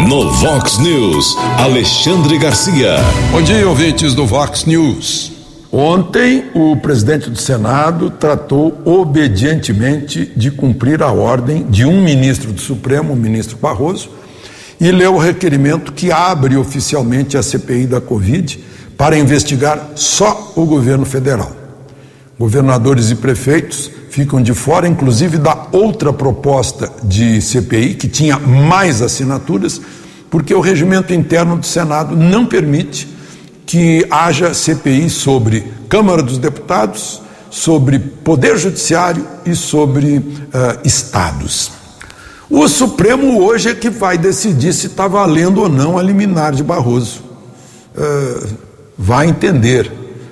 No 0.07 0.31
Vox 0.31 0.77
News, 0.77 1.35
Alexandre 1.57 2.37
Garcia. 2.37 2.95
Bom 3.31 3.41
dia, 3.41 3.67
ouvintes 3.67 4.13
do 4.13 4.25
Vox 4.25 4.65
News. 4.65 5.36
Ontem, 5.71 6.45
o 6.53 6.77
presidente 6.77 7.29
do 7.29 7.37
Senado 7.37 8.09
tratou 8.09 8.81
obedientemente 8.85 10.31
de 10.33 10.49
cumprir 10.49 11.03
a 11.03 11.11
ordem 11.11 11.65
de 11.69 11.85
um 11.85 12.01
ministro 12.01 12.53
do 12.53 12.61
Supremo, 12.61 13.13
o 13.13 13.17
ministro 13.17 13.57
Barroso, 13.57 14.09
e 14.79 14.89
leu 14.91 15.15
o 15.15 15.19
requerimento 15.19 15.91
que 15.91 16.09
abre 16.09 16.55
oficialmente 16.55 17.37
a 17.37 17.43
CPI 17.43 17.87
da 17.87 17.99
Covid 17.99 18.63
para 18.95 19.17
investigar 19.17 19.91
só 19.95 20.53
o 20.55 20.65
governo 20.65 21.05
federal. 21.05 21.51
Governadores 22.39 23.11
e 23.11 23.15
prefeitos 23.15 23.91
ficam 24.09 24.41
de 24.41 24.53
fora, 24.53 24.87
inclusive 24.87 25.37
da 25.37 25.67
outra 25.73 26.13
proposta 26.13 26.89
de 27.03 27.41
CPI, 27.41 27.95
que 27.95 28.07
tinha 28.07 28.39
mais 28.39 29.01
assinaturas, 29.01 29.81
porque 30.29 30.53
o 30.53 30.61
regimento 30.61 31.13
interno 31.13 31.57
do 31.57 31.65
Senado 31.65 32.15
não 32.15 32.45
permite 32.45 33.16
que 33.67 34.07
haja 34.09 34.53
CPI 34.53 35.09
sobre 35.09 35.73
Câmara 35.89 36.23
dos 36.23 36.37
Deputados, 36.37 37.21
sobre 37.51 37.99
Poder 37.99 38.57
Judiciário 38.57 39.27
e 39.45 39.53
sobre 39.53 40.17
uh, 40.17 40.79
estados. 40.85 41.71
O 42.49 42.65
Supremo 42.69 43.43
hoje 43.43 43.69
é 43.69 43.75
que 43.75 43.89
vai 43.89 44.17
decidir 44.17 44.71
se 44.71 44.87
está 44.87 45.05
valendo 45.05 45.61
ou 45.61 45.67
não 45.67 45.97
a 45.97 46.01
liminar 46.01 46.53
de 46.53 46.63
Barroso. 46.63 47.21
Uh, 47.93 48.47
vai 48.97 49.27
entender 49.27 49.91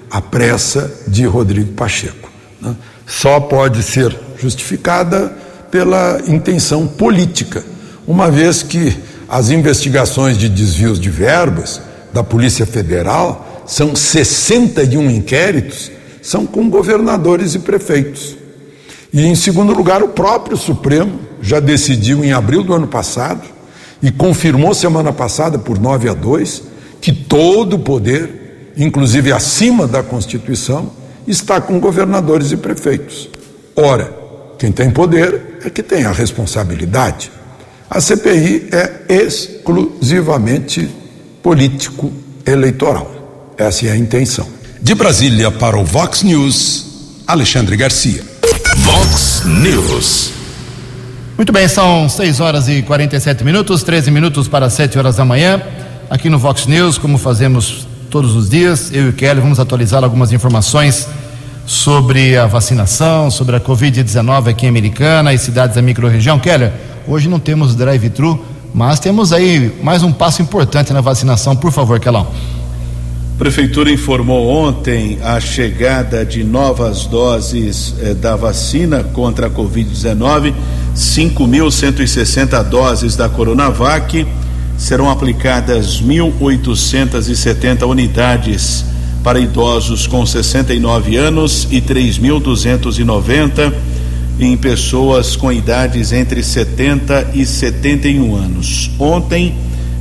a 0.10 0.22
pressa 0.22 0.90
de 1.06 1.26
Rodrigo 1.26 1.74
Pacheco. 1.74 2.32
Né? 2.62 2.74
Só 3.06 3.42
pode 3.42 3.84
ser 3.84 4.18
justificada 4.40 5.36
pela 5.70 6.22
intenção 6.26 6.88
política, 6.88 7.66
uma 8.08 8.32
vez 8.32 8.64
que 8.64 8.98
as 9.28 9.50
investigações 9.50 10.38
de 10.38 10.48
desvios 10.48 11.02
de 11.02 11.10
verbas 11.10 11.82
da 12.16 12.24
Polícia 12.24 12.66
Federal 12.66 13.64
são 13.68 13.94
61 13.94 15.10
inquéritos, 15.10 15.92
são 16.22 16.46
com 16.46 16.70
governadores 16.70 17.56
e 17.56 17.60
prefeitos. 17.60 18.38
E, 19.12 19.26
em 19.26 19.36
segundo 19.36 19.74
lugar, 19.74 20.02
o 20.02 20.08
próprio 20.08 20.56
Supremo 20.56 21.20
já 21.42 21.60
decidiu 21.60 22.24
em 22.24 22.32
abril 22.32 22.64
do 22.64 22.74
ano 22.74 22.88
passado 22.88 23.42
e 24.02 24.12
confirmou 24.12 24.74
semana 24.74 25.12
passada, 25.12 25.60
por 25.60 25.78
9 25.78 26.08
a 26.08 26.14
2, 26.14 26.64
que 27.02 27.12
todo 27.12 27.76
o 27.76 27.80
poder, 27.80 28.72
inclusive 28.78 29.34
acima 29.34 29.86
da 29.86 30.02
Constituição, 30.02 30.92
está 31.28 31.60
com 31.60 31.82
governadores 31.82 32.54
e 32.54 32.58
prefeitos. 32.58 33.30
Ora, 33.76 34.10
quem 34.58 34.72
tem 34.72 34.90
poder 34.90 35.60
é 35.66 35.70
que 35.70 35.84
tem 35.84 36.06
a 36.06 36.14
responsabilidade. 36.14 37.30
A 37.90 38.00
CPI 38.00 38.70
é 38.72 39.22
exclusivamente 39.24 40.90
político-eleitoral. 41.46 43.54
Essa 43.56 43.86
é 43.86 43.92
a 43.92 43.96
intenção. 43.96 44.48
De 44.82 44.96
Brasília 44.96 45.52
para 45.52 45.78
o 45.78 45.86
Vox 45.86 46.24
News, 46.24 47.22
Alexandre 47.28 47.78
Garcia. 47.78 48.24
Vox 48.78 49.44
News. 49.46 50.32
Muito 51.38 51.54
bem, 51.54 51.68
são 51.68 52.10
6 52.10 52.40
horas 52.40 52.68
e 52.68 52.82
47 52.82 53.44
minutos, 53.44 53.84
13 53.84 54.10
minutos 54.10 54.48
para 54.48 54.72
7 54.72 54.98
horas 54.98 55.18
da 55.18 55.24
manhã. 55.24 55.62
Aqui 56.10 56.32
no 56.32 56.40
Vox 56.40 56.66
News, 56.66 56.98
como 56.98 57.20
fazemos 57.20 57.88
todos 58.10 58.36
os 58.36 58.50
dias, 58.50 58.92
eu 58.92 59.06
e 59.06 59.10
o 59.10 59.14
Kelly 59.14 59.40
vamos 59.40 59.60
atualizar 59.60 60.04
algumas 60.04 60.34
informações 60.34 61.08
sobre 61.68 62.36
a 62.36 62.48
vacinação, 62.48 63.30
sobre 63.30 63.56
a 63.56 63.60
Covid-19 63.60 64.50
aqui 64.50 64.66
em 64.66 64.70
Americana 64.70 65.32
e 65.32 65.38
cidades 65.38 65.76
da 65.76 65.82
microrregião. 65.84 66.40
Keller, 66.40 66.74
hoje 67.08 67.30
não 67.30 67.40
temos 67.40 67.76
drive-thru, 67.76 68.55
mas 68.76 69.00
temos 69.00 69.32
aí 69.32 69.72
mais 69.82 70.04
um 70.04 70.12
passo 70.12 70.42
importante 70.42 70.92
na 70.92 71.00
vacinação. 71.00 71.56
Por 71.56 71.72
favor, 71.72 71.98
Kelão. 71.98 72.28
A 72.28 73.38
Prefeitura 73.38 73.90
informou 73.90 74.50
ontem 74.50 75.18
a 75.24 75.40
chegada 75.40 76.26
de 76.26 76.44
novas 76.44 77.06
doses 77.06 77.96
eh, 78.02 78.14
da 78.14 78.36
vacina 78.36 79.02
contra 79.02 79.48
a 79.48 79.50
Covid-19, 79.50 80.54
5.160 80.94 82.64
doses 82.66 83.16
da 83.16 83.30
Coronavac, 83.30 84.28
serão 84.78 85.10
aplicadas 85.10 86.02
1.870 86.02 87.88
unidades 87.88 88.84
para 89.24 89.40
idosos 89.40 90.06
com 90.06 90.26
69 90.26 91.16
anos 91.16 91.66
e 91.72 91.80
3.290 91.80 93.95
em 94.40 94.56
pessoas 94.58 95.36
com 95.36 95.52
idades 95.52 96.12
entre 96.12 96.44
70 96.44 97.32
e 97.34 97.46
71 97.46 98.36
anos. 98.36 98.92
Ontem 99.00 99.56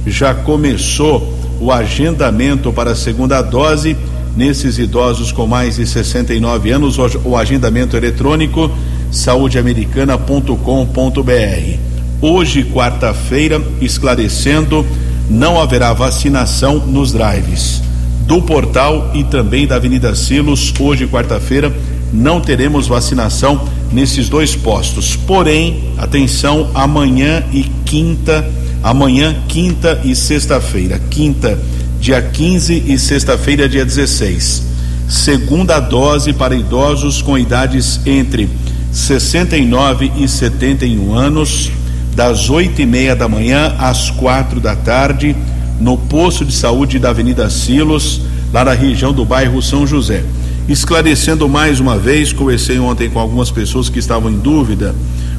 já 0.07 0.35
começou 0.35 1.33
o 1.61 1.73
agendamento 1.73 2.73
para 2.73 2.93
a 2.93 2.97
segunda 2.97 3.41
dose 3.41 3.97
nesses 4.37 4.79
idosos 4.79 5.31
com 5.31 5.47
mais 5.47 5.77
de 5.77 5.87
69 5.87 6.71
anos, 6.71 6.99
o 7.25 7.37
agendamento 7.37 7.97
eletrônico 7.97 8.71
saudeamericana.com.br. 9.11 11.79
Hoje, 12.21 12.65
quarta-feira, 12.65 13.63
esclarecendo, 13.81 14.85
não 15.31 15.61
haverá 15.61 15.93
vacinação 15.93 16.79
nos 16.79 17.13
drives 17.13 17.83
do 18.27 18.41
portal 18.41 19.11
e 19.15 19.23
também 19.23 19.67
da 19.67 19.77
Avenida 19.77 20.15
Silos. 20.15 20.73
Hoje, 20.79 21.07
quarta-feira, 21.07 21.73
não 22.15 22.41
teremos 22.41 22.87
vacinação 22.87 23.69
nesses 23.93 24.29
dois 24.29 24.55
postos. 24.55 25.17
Porém, 25.17 25.93
atenção, 25.99 26.71
amanhã 26.73 27.43
e 27.53 27.65
quinta, 27.85 28.49
amanhã, 28.83 29.35
quinta 29.49 30.01
e 30.05 30.15
sexta-feira. 30.15 31.01
Quinta, 31.11 31.59
dia 31.99 32.23
15 32.23 32.85
e 32.87 32.99
sexta-feira, 32.99 33.69
dia 33.69 33.85
16. 33.85 34.63
Segunda 35.09 35.81
dose 35.81 36.33
para 36.33 36.55
idosos 36.55 37.21
com 37.21 37.37
idades 37.37 38.01
entre 38.07 38.49
69 38.93 40.13
e 40.17 40.29
71 40.29 41.15
anos, 41.15 41.71
das 42.15 42.49
oito 42.49 42.81
e 42.81 42.87
meia 42.87 43.17
da 43.17 43.29
manhã 43.29 43.75
às 43.77 44.09
quatro 44.09 44.61
da 44.61 44.77
tarde 44.77 45.35
no 45.81 45.99
posto 45.99 46.45
de 46.45 46.55
saúde 46.55 47.01
da 47.01 47.11
Avenida 47.11 47.51
Silos, 47.51 48.21
lá 48.53 48.65
na 48.65 48.73
região 48.73 49.13
do 49.13 49.25
bairro 49.25 49.61
São 49.61 49.85
José. 49.85 50.23
Esclarecendo 50.69 51.47
mais 51.47 51.79
uma 51.79 51.99
vez, 51.99 52.33
conversei 52.33 52.79
ontem 52.79 53.11
com 53.11 53.19
algumas 53.19 53.51
pessoas 53.51 53.91
que 53.91 53.99
estavam 53.99 54.31
em 54.31 54.39
dúvida. 54.39 54.95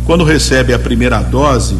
Quando 0.05 0.23
recebe 0.23 0.71
a 0.71 0.77
primeira 0.77 1.19
dose, 1.21 1.75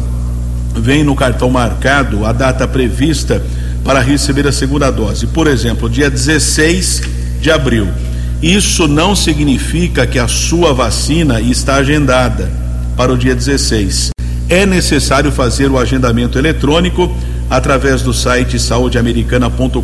vem 0.74 1.04
no 1.04 1.14
cartão 1.14 1.48
marcado 1.48 2.26
a 2.26 2.32
data 2.32 2.66
prevista 2.66 3.40
para 3.84 4.00
receber 4.00 4.48
a 4.48 4.52
segunda 4.52 4.90
dose. 4.90 5.28
Por 5.28 5.46
exemplo, 5.46 5.88
dia 5.88 6.10
16 6.10 7.02
de 7.40 7.48
abril. 7.48 7.86
Isso 8.42 8.88
não 8.88 9.14
significa 9.14 10.04
que 10.08 10.18
a 10.18 10.26
sua 10.26 10.74
vacina 10.74 11.40
está 11.40 11.76
agendada 11.76 12.50
para 12.96 13.12
o 13.12 13.16
dia 13.16 13.34
16. 13.34 14.10
É 14.48 14.66
necessário 14.66 15.30
fazer 15.30 15.70
o 15.70 15.78
agendamento 15.78 16.36
eletrônico 16.36 17.14
através 17.48 18.02
do 18.02 18.12
site 18.12 18.58
saudeamericana.com.br 18.58 19.80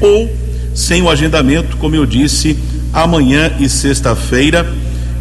ou 0.00 0.45
sem 0.76 1.02
o 1.02 1.08
agendamento, 1.08 1.78
como 1.78 1.96
eu 1.96 2.04
disse, 2.04 2.54
amanhã 2.92 3.50
e 3.58 3.66
sexta-feira, 3.66 4.70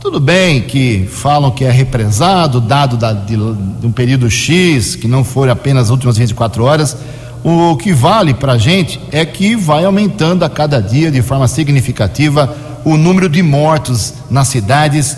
Tudo 0.00 0.18
bem 0.18 0.62
que 0.62 1.08
falam 1.12 1.48
que 1.52 1.64
é 1.64 1.70
represado, 1.70 2.60
dado 2.60 2.96
da, 2.96 3.12
de, 3.12 3.36
de, 3.36 3.86
um 3.86 3.92
período 3.92 4.28
X, 4.28 4.96
que 4.96 5.06
não 5.06 5.22
for 5.22 5.48
apenas 5.48 5.84
as 5.84 5.90
últimas 5.90 6.18
24 6.18 6.64
horas. 6.64 6.96
O 7.44 7.76
que 7.76 7.92
vale 7.92 8.34
para 8.34 8.54
a 8.54 8.58
gente 8.58 8.98
é 9.12 9.24
que 9.24 9.54
vai 9.54 9.84
aumentando 9.84 10.44
a 10.44 10.50
cada 10.50 10.82
dia 10.82 11.08
de 11.08 11.22
forma 11.22 11.46
significativa 11.46 12.52
o 12.84 12.96
número 12.96 13.28
de 13.28 13.40
mortos 13.40 14.14
nas 14.28 14.48
cidades 14.48 15.16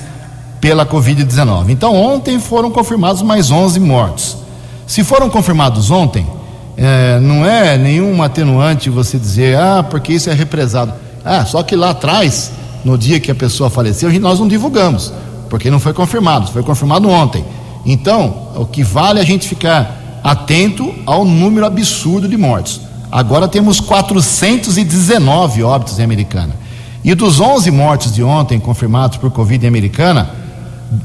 pela 0.60 0.84
Covid-19. 0.84 1.70
Então, 1.70 1.96
ontem 1.96 2.38
foram 2.38 2.70
confirmados 2.70 3.22
mais 3.22 3.50
11 3.50 3.80
mortos. 3.80 4.36
Se 4.86 5.02
foram 5.02 5.30
confirmados 5.30 5.90
ontem, 5.90 6.26
é, 6.82 7.20
não 7.20 7.44
é 7.44 7.76
nenhum 7.76 8.22
atenuante 8.22 8.88
você 8.88 9.18
dizer, 9.18 9.54
ah, 9.58 9.82
porque 9.82 10.14
isso 10.14 10.30
é 10.30 10.32
represado. 10.32 10.94
Ah, 11.22 11.44
só 11.44 11.62
que 11.62 11.76
lá 11.76 11.90
atrás, 11.90 12.52
no 12.82 12.96
dia 12.96 13.20
que 13.20 13.30
a 13.30 13.34
pessoa 13.34 13.68
faleceu, 13.68 14.10
nós 14.18 14.40
não 14.40 14.48
divulgamos, 14.48 15.12
porque 15.50 15.70
não 15.70 15.78
foi 15.78 15.92
confirmado, 15.92 16.50
foi 16.50 16.62
confirmado 16.62 17.06
ontem. 17.06 17.44
Então, 17.84 18.48
o 18.56 18.64
que 18.64 18.82
vale 18.82 19.18
é 19.18 19.22
a 19.22 19.26
gente 19.26 19.46
ficar 19.46 20.20
atento 20.24 20.94
ao 21.04 21.22
número 21.22 21.66
absurdo 21.66 22.26
de 22.26 22.38
mortes. 22.38 22.80
Agora 23.12 23.46
temos 23.46 23.78
419 23.78 25.62
óbitos 25.62 25.98
em 25.98 26.02
Americana. 26.02 26.54
E 27.04 27.14
dos 27.14 27.40
11 27.40 27.70
mortes 27.70 28.10
de 28.10 28.22
ontem 28.22 28.58
confirmados 28.58 29.18
por 29.18 29.30
Covid 29.30 29.62
em 29.62 29.68
Americana, 29.68 30.30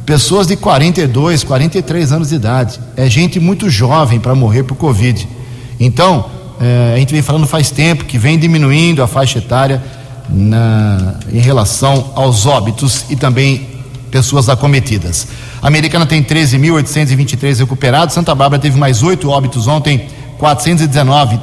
pessoas 0.05 0.47
de 0.47 0.55
42, 0.55 1.43
43 1.43 2.13
anos 2.13 2.29
de 2.29 2.35
idade. 2.35 2.79
É 2.95 3.09
gente 3.09 3.41
muito 3.41 3.69
jovem 3.69 4.21
para 4.21 4.33
morrer 4.33 4.63
por 4.63 4.77
Covid. 4.77 5.34
Então, 5.79 6.25
é, 6.59 6.93
a 6.95 6.97
gente 6.97 7.13
vem 7.13 7.21
falando 7.21 7.45
faz 7.47 7.69
tempo 7.69 8.05
que 8.05 8.17
vem 8.17 8.39
diminuindo 8.39 9.03
a 9.03 9.07
faixa 9.07 9.39
etária 9.39 9.83
na, 10.29 11.15
em 11.31 11.39
relação 11.39 12.11
aos 12.15 12.45
óbitos 12.45 13.05
e 13.09 13.15
também 13.15 13.67
pessoas 14.09 14.47
acometidas. 14.47 15.27
A 15.61 15.67
americana 15.67 16.05
tem 16.05 16.23
13.823 16.23 17.59
recuperados, 17.59 18.13
Santa 18.13 18.33
Bárbara 18.33 18.61
teve 18.61 18.77
mais 18.77 19.03
oito 19.03 19.29
óbitos 19.29 19.67
ontem, 19.67 20.07
419, 20.37 21.39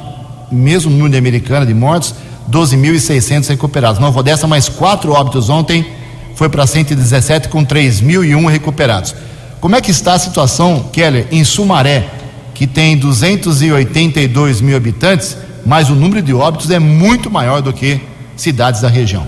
mesmo 0.51 0.89
número 0.89 1.11
de 1.11 1.17
americana 1.17 1.65
de 1.65 1.73
mortos, 1.73 2.15
12.600 2.49 3.49
recuperados. 3.49 3.99
Nova 3.99 4.19
Odessa, 4.19 4.47
mais 4.47 4.67
quatro 4.69 5.13
óbitos 5.13 5.49
ontem, 5.49 5.85
foi 6.35 6.49
para 6.49 6.65
117 6.65 7.49
com 7.49 7.65
3.001 7.65 8.49
recuperados. 8.49 9.15
Como 9.61 9.75
é 9.75 9.81
que 9.81 9.91
está 9.91 10.13
a 10.13 10.19
situação, 10.19 10.85
Keller, 10.91 11.27
em 11.31 11.43
Sumaré, 11.43 12.09
que 12.63 12.67
tem 12.67 12.95
282 12.95 14.61
mil 14.61 14.77
habitantes, 14.77 15.35
mas 15.65 15.89
o 15.89 15.95
número 15.95 16.21
de 16.21 16.33
óbitos 16.33 16.71
é 16.71 16.79
muito 16.79 17.29
maior 17.29 17.61
do 17.61 17.73
que 17.73 17.99
cidades 18.37 18.79
da 18.79 18.87
região? 18.87 19.27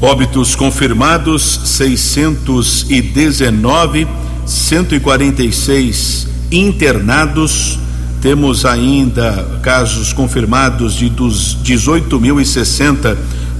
Óbitos 0.00 0.56
confirmados 0.56 1.60
619, 1.64 4.08
146 4.46 6.26
internados. 6.50 7.78
Temos 8.22 8.64
ainda 8.64 9.60
casos 9.62 10.14
confirmados 10.14 10.94
de 10.94 11.10
dos 11.10 11.54
18.060 11.62 13.14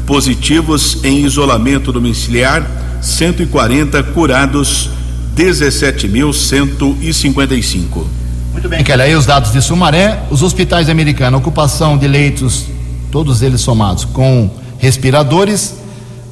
positivos 0.06 1.04
em 1.04 1.26
isolamento 1.26 1.92
domiciliar, 1.92 2.66
140 3.02 4.02
curados, 4.02 4.88
17.155. 5.36 8.27
Muito 8.58 8.68
bem, 8.68 8.82
Kelly. 8.82 9.02
Aí 9.02 9.14
os 9.14 9.24
dados 9.24 9.52
de 9.52 9.62
Sumaré, 9.62 10.20
os 10.30 10.42
hospitais 10.42 10.88
americanos, 10.88 11.38
ocupação 11.38 11.96
de 11.96 12.08
leitos, 12.08 12.64
todos 13.12 13.40
eles 13.40 13.60
somados, 13.60 14.04
com 14.04 14.50
respiradores, 14.78 15.76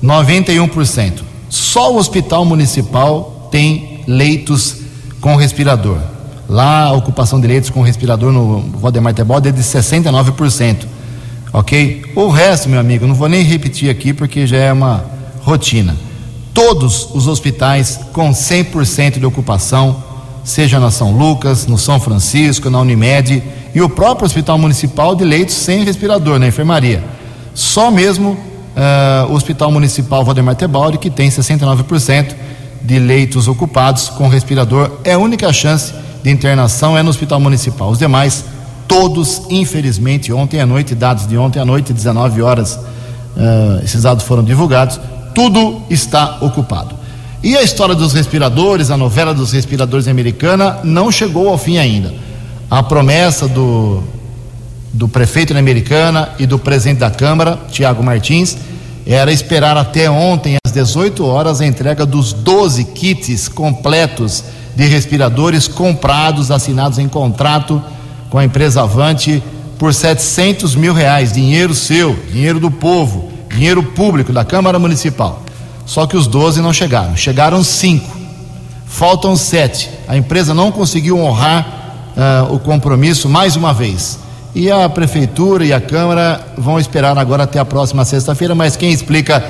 91%. 0.03 1.21
Só 1.49 1.93
o 1.93 1.97
hospital 1.97 2.45
municipal 2.45 3.49
tem 3.53 4.03
leitos 4.09 4.79
com 5.21 5.37
respirador. 5.37 5.99
Lá 6.49 6.87
a 6.87 6.93
ocupação 6.93 7.41
de 7.41 7.47
leitos 7.47 7.71
com 7.71 7.81
respirador 7.83 8.33
no 8.33 8.61
Valdemar 8.81 9.15
Tebaldi 9.15 9.51
é 9.51 9.53
de 9.53 9.63
69% 9.63 10.97
ok? 11.53 12.05
O 12.15 12.29
resto, 12.29 12.69
meu 12.69 12.79
amigo, 12.79 13.07
não 13.07 13.15
vou 13.15 13.29
nem 13.29 13.43
repetir 13.43 13.89
aqui 13.89 14.13
porque 14.13 14.47
já 14.47 14.59
é 14.59 14.73
uma 14.73 15.05
rotina. 15.43 15.97
Todos 16.53 17.09
os 17.15 17.27
hospitais 17.27 18.01
com 18.13 18.31
100% 18.31 19.19
de 19.19 19.25
ocupação, 19.25 20.03
seja 20.47 20.79
na 20.79 20.93
São 20.93 21.11
Lucas, 21.11 21.67
no 21.67 21.77
São 21.77 21.99
Francisco, 21.99 22.71
na 22.71 22.79
Unimed 22.79 23.43
e 23.75 23.83
o 23.83 23.89
próprio 23.89 24.27
Hospital 24.27 24.57
Municipal 24.57 25.17
de 25.17 25.25
leitos 25.25 25.57
sem 25.57 25.83
respirador 25.83 26.39
na 26.39 26.47
enfermaria. 26.47 27.03
Só 27.53 27.91
mesmo 27.91 28.31
uh, 28.31 29.29
o 29.29 29.35
Hospital 29.35 29.73
Municipal 29.73 30.25
Valdemar 30.25 30.55
Tebaldi, 30.55 30.99
que 30.99 31.11
tem 31.11 31.29
69% 31.29 32.33
de 32.81 32.99
leitos 33.01 33.49
ocupados 33.49 34.09
com 34.09 34.29
respirador, 34.29 34.93
é 35.03 35.15
a 35.15 35.19
única 35.19 35.53
chance 35.53 35.93
de 36.23 36.31
internação 36.31 36.97
é 36.97 37.03
no 37.03 37.11
Hospital 37.11 37.41
Municipal. 37.41 37.91
Os 37.91 37.99
demais 37.99 38.45
todos, 38.87 39.43
infelizmente, 39.51 40.33
ontem 40.33 40.61
à 40.61 40.67
noite, 40.67 40.95
dados 40.95 41.27
de 41.27 41.37
ontem 41.37 41.59
à 41.59 41.65
noite, 41.65 41.93
19 41.93 42.41
horas, 42.41 42.77
uh, 42.77 43.83
esses 43.83 44.03
dados 44.03 44.25
foram 44.25 44.45
divulgados, 44.45 45.01
tudo 45.35 45.83
está 45.91 46.39
ocupado. 46.41 47.06
E 47.43 47.57
a 47.57 47.63
história 47.63 47.95
dos 47.95 48.13
respiradores, 48.13 48.91
a 48.91 48.97
novela 48.97 49.35
dos 49.35 49.53
respiradores 49.53 50.09
americana, 50.09 50.79
não 50.83 51.13
chegou 51.13 51.49
ao 51.49 51.59
fim 51.59 51.79
ainda. 51.79 52.13
A 52.71 52.83
promessa 52.83 53.47
do, 53.47 54.03
do 54.93 55.07
prefeito 55.07 55.57
Americana 55.57 56.31
e 56.39 56.47
do 56.47 56.59
presidente 56.59 56.99
da 56.99 57.11
Câmara, 57.11 57.59
Tiago 57.71 58.03
Martins, 58.03 58.57
era 59.07 59.33
esperar 59.33 59.77
até 59.77 60.11
ontem, 60.11 60.57
às 60.67 60.73
18 60.73 61.25
horas, 61.25 61.61
a 61.61 61.67
entrega 61.67 62.05
dos 62.05 62.33
12 62.33 62.85
kits 62.87 63.47
completos 63.49 64.43
de 64.75 64.85
respiradores 64.87 65.69
comprados, 65.69 66.51
assinados 66.51 66.99
em 66.99 67.09
contrato 67.09 67.83
com 68.29 68.39
a 68.39 68.45
empresa 68.45 68.83
Avante 68.83 69.43
por 69.79 69.95
700 69.95 70.75
mil 70.75 70.93
reais, 70.93 71.33
dinheiro 71.33 71.75
seu, 71.75 72.15
dinheiro 72.33 72.59
do 72.59 72.71
povo, 72.71 73.31
dinheiro 73.49 73.83
público 73.83 74.33
da 74.33 74.45
Câmara 74.45 74.79
Municipal. 74.79 75.46
Só 75.87 76.07
que 76.07 76.17
os 76.17 76.27
12 76.27 76.61
não 76.61 76.73
chegaram, 76.73 77.17
chegaram 77.17 77.63
cinco, 77.63 78.15
faltam 78.87 79.37
sete. 79.37 79.89
A 80.09 80.17
empresa 80.17 80.53
não 80.53 80.73
conseguiu 80.73 81.19
honrar 81.19 81.87
uh, 82.17 82.53
o 82.53 82.59
compromisso 82.59 83.29
mais 83.29 83.55
uma 83.55 83.73
vez. 83.73 84.19
E 84.55 84.71
a 84.71 84.89
prefeitura 84.89 85.65
e 85.65 85.73
a 85.73 85.81
Câmara 85.81 86.45
vão 86.59 86.81
esperar 86.81 87.17
agora 87.17 87.45
até 87.45 87.59
a 87.59 87.65
próxima 87.65 88.05
sexta-feira, 88.05 88.55
mas 88.55 88.75
quem 88.75 88.91
explica 88.91 89.45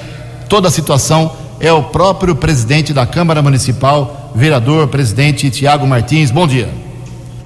toda 0.49 0.69
a 0.69 0.71
situação 0.71 1.33
é 1.59 1.73
o 1.73 1.85
próprio 1.85 2.37
presidente 2.37 2.93
da 2.93 3.07
Câmara 3.07 3.41
Municipal, 3.41 4.31
vereador, 4.35 4.89
presidente 4.89 5.51
Tiago 5.51 5.87
Martins. 5.87 6.31
Bom 6.31 6.47
dia. 6.47 6.86